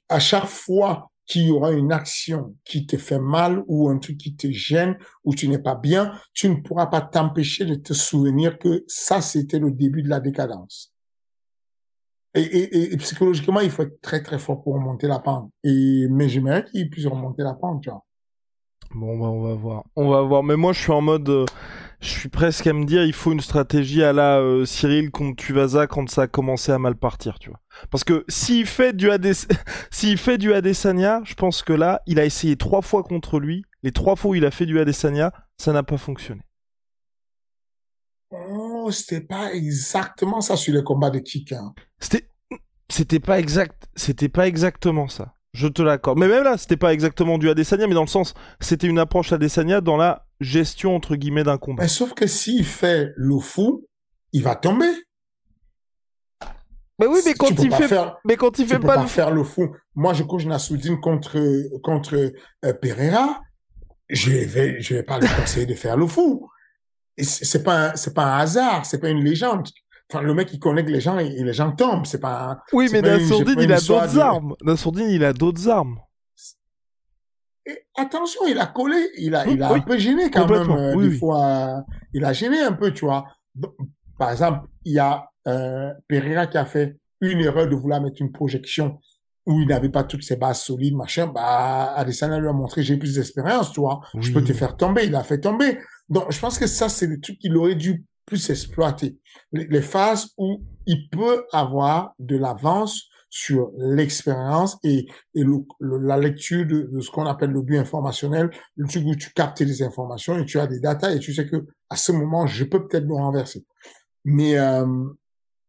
[0.09, 4.18] À chaque fois qu'il y aura une action qui te fait mal ou un truc
[4.18, 7.93] qui te gêne ou tu n'es pas bien, tu ne pourras pas t'empêcher de te
[7.93, 10.93] souvenir que ça, c'était le début de la décadence.
[12.34, 15.51] Et, psychologiquement, il faut être très très fort pour remonter la pente.
[15.64, 18.05] Et, mais j'aimerais qu'il puisse remonter la pente, tu vois.
[18.95, 19.84] Bon, bah, on va voir.
[19.97, 20.43] On va voir.
[20.43, 21.28] Mais moi, je suis en mode.
[21.28, 21.45] Euh,
[22.01, 25.36] je suis presque à me dire, il faut une stratégie à la euh, Cyril contre
[25.36, 27.61] Tuvasa quand ça a commencé à mal partir, tu vois.
[27.91, 29.11] Parce que s'il fait du
[29.91, 33.64] s'il fait du Adesanya, je pense que là, il a essayé trois fois contre lui.
[33.82, 36.43] Les trois fois où il a fait du Adesanya, ça n'a pas fonctionné.
[38.30, 41.53] Oh, c'était pas exactement ça sur le combat de kick.
[41.53, 41.74] Hein.
[41.99, 42.28] C'était,
[42.89, 45.34] c'était pas exact, c'était pas exactement ça.
[45.59, 46.21] Je te l'accorde.
[46.21, 49.33] Mais même là, c'était pas exactement du Adesanya, mais dans le sens, c'était une approche
[49.33, 51.83] Adesanya dans la gestion entre guillemets d'un combat.
[51.83, 53.85] Mais sauf que s'il fait le fou,
[54.33, 54.87] il va tomber.
[57.01, 57.91] Mais oui, mais quand il fait,
[58.25, 59.75] mais quand il fait pas, faire le fou.
[59.97, 61.37] Moi, je couche Nassoudine contre
[61.83, 62.15] contre
[62.65, 63.41] euh, Pereira.
[64.09, 66.49] Je vais je vais pas lui conseiller de faire le fou.
[67.21, 69.67] C'est pas c'est pas un hasard, c'est pas une légende.
[70.11, 72.07] Enfin, le mec, il connaît que les gens et les gens tombent.
[72.07, 72.63] C'est pas.
[72.73, 74.55] Oui, mais Nassourdine, il a d'autres armes.
[74.63, 75.99] Nassourdine, il a d'autres armes.
[77.67, 80.71] Et attention, il a collé, il a, il a un peu gêné quand même.
[80.71, 81.85] Euh, des fois,
[82.15, 83.27] il a gêné un peu, tu vois.
[84.19, 88.23] Par exemple, il y a euh, Pereira qui a fait une erreur de vouloir mettre
[88.23, 88.99] une projection
[89.45, 91.27] où il n'avait pas toutes ses bases solides, machin.
[91.27, 94.01] Bah, Adesanya lui a montré j'ai plus d'expérience, tu vois.
[94.19, 95.05] Je peux te faire tomber.
[95.05, 95.79] Il a fait tomber.
[96.09, 99.18] Donc, je pense que ça, c'est le truc qu'il aurait dû plus exploiter.
[99.53, 105.45] Les, phases où il peut avoir de l'avance sur l'expérience et, et
[105.81, 109.83] la lecture de, ce qu'on appelle le but informationnel, le truc où tu captes les
[109.83, 112.87] informations et tu as des datas et tu sais que à ce moment, je peux
[112.87, 113.64] peut-être le renverser.
[114.24, 114.85] Mais euh,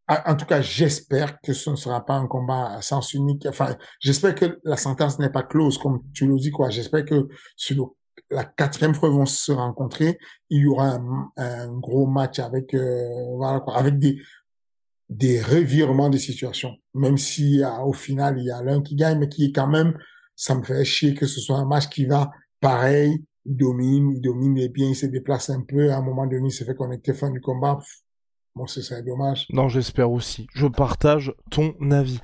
[0.08, 3.46] en tout cas, j'espère que ce ne sera pas un combat à sens unique.
[3.46, 6.70] Enfin, j'espère que la sentence n'est pas close, comme tu le dis, quoi.
[6.70, 7.84] J'espère que sur le
[8.32, 10.20] la quatrième fois vont se rencontrer,
[10.50, 11.00] il y aura
[11.38, 14.22] un, gros match avec euh, voilà quoi, avec des
[15.10, 16.76] des revirements de situation.
[16.94, 19.68] Même si euh, au final il y a l'un qui gagne, mais qui est quand
[19.68, 19.98] même,
[20.36, 24.22] ça me fait chier que ce soit un match qui va pareil, il domine, il
[24.22, 25.92] domine les bien, il se déplace un peu.
[25.92, 27.80] À un moment donné, il se fait connecter fin du combat.
[28.56, 29.48] Bon, c'est dommage.
[29.52, 30.48] Non, j'espère aussi.
[30.54, 32.20] Je partage ton avis.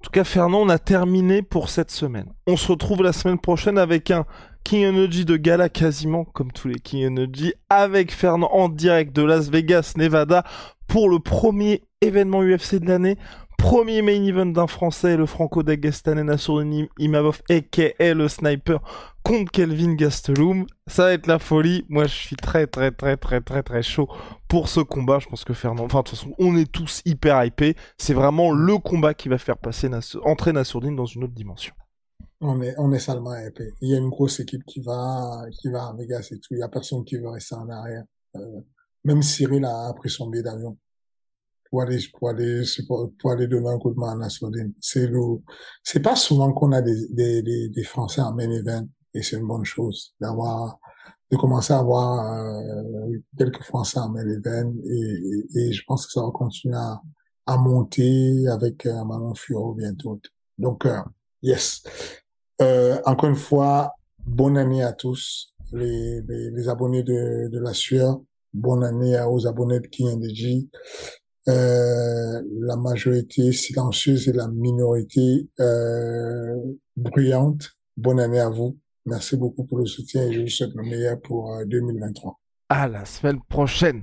[0.00, 2.32] En tout cas, Fernand, on a terminé pour cette semaine.
[2.46, 4.26] On se retrouve la semaine prochaine avec un
[4.64, 9.22] King Energy de gala quasiment comme tous les King Energy avec Fernand en direct de
[9.22, 10.44] Las Vegas, Nevada
[10.86, 13.16] pour le premier événement UFC de l'année.
[13.60, 18.14] Premier main event d'un Français, le franco-dagestanais Nassourdine Imavov, a.k.a.
[18.14, 18.80] le sniper,
[19.22, 20.64] contre Kelvin Gastelum.
[20.86, 21.84] Ça va être la folie.
[21.90, 24.08] Moi, je suis très, très, très, très, très, très chaud
[24.48, 25.18] pour ce combat.
[25.18, 25.84] Je pense que Fernand...
[25.84, 27.76] Enfin, de toute façon, on est tous hyper hypés.
[27.98, 29.90] C'est vraiment le combat qui va faire passer
[30.24, 31.74] entrer Nassourdine dans une autre dimension.
[32.40, 33.74] On est, on est salement épais.
[33.80, 36.54] Il y a une grosse équipe qui va, qui va à Vegas et tout.
[36.54, 38.04] Il y a personne qui veut rester en arrière.
[38.36, 38.60] Euh,
[39.04, 40.76] même Cyril a pris son billet d'avion
[41.70, 42.62] pour aller, pour aller,
[43.18, 44.72] pour aller donner un coup de main à Nassoudine.
[44.80, 45.20] C'est le,
[45.84, 49.36] c'est pas souvent qu'on a des, des, des, des, Français en main event et c'est
[49.36, 50.78] une bonne chose d'avoir,
[51.30, 56.12] de commencer à avoir euh, quelques Français en main event et, et, je pense que
[56.12, 57.00] ça va continuer à,
[57.46, 60.20] à monter avec euh, Manon Furo bientôt.
[60.58, 61.00] Donc, euh,
[61.42, 61.82] yes.
[62.60, 63.94] Euh, encore une fois,
[64.26, 68.20] bonne année à tous les, les, les abonnés de, de la sueur.
[68.52, 70.66] Bonne année aux abonnés de KNDJ.
[71.48, 76.56] Euh, la majorité silencieuse et la minorité euh,
[76.96, 77.70] bruyante.
[77.96, 78.78] Bonne année à vous.
[79.06, 82.30] Merci beaucoup pour le soutien et je vous souhaite le meilleur pour 2023.
[82.30, 82.34] Euh,
[82.68, 84.02] à la semaine prochaine.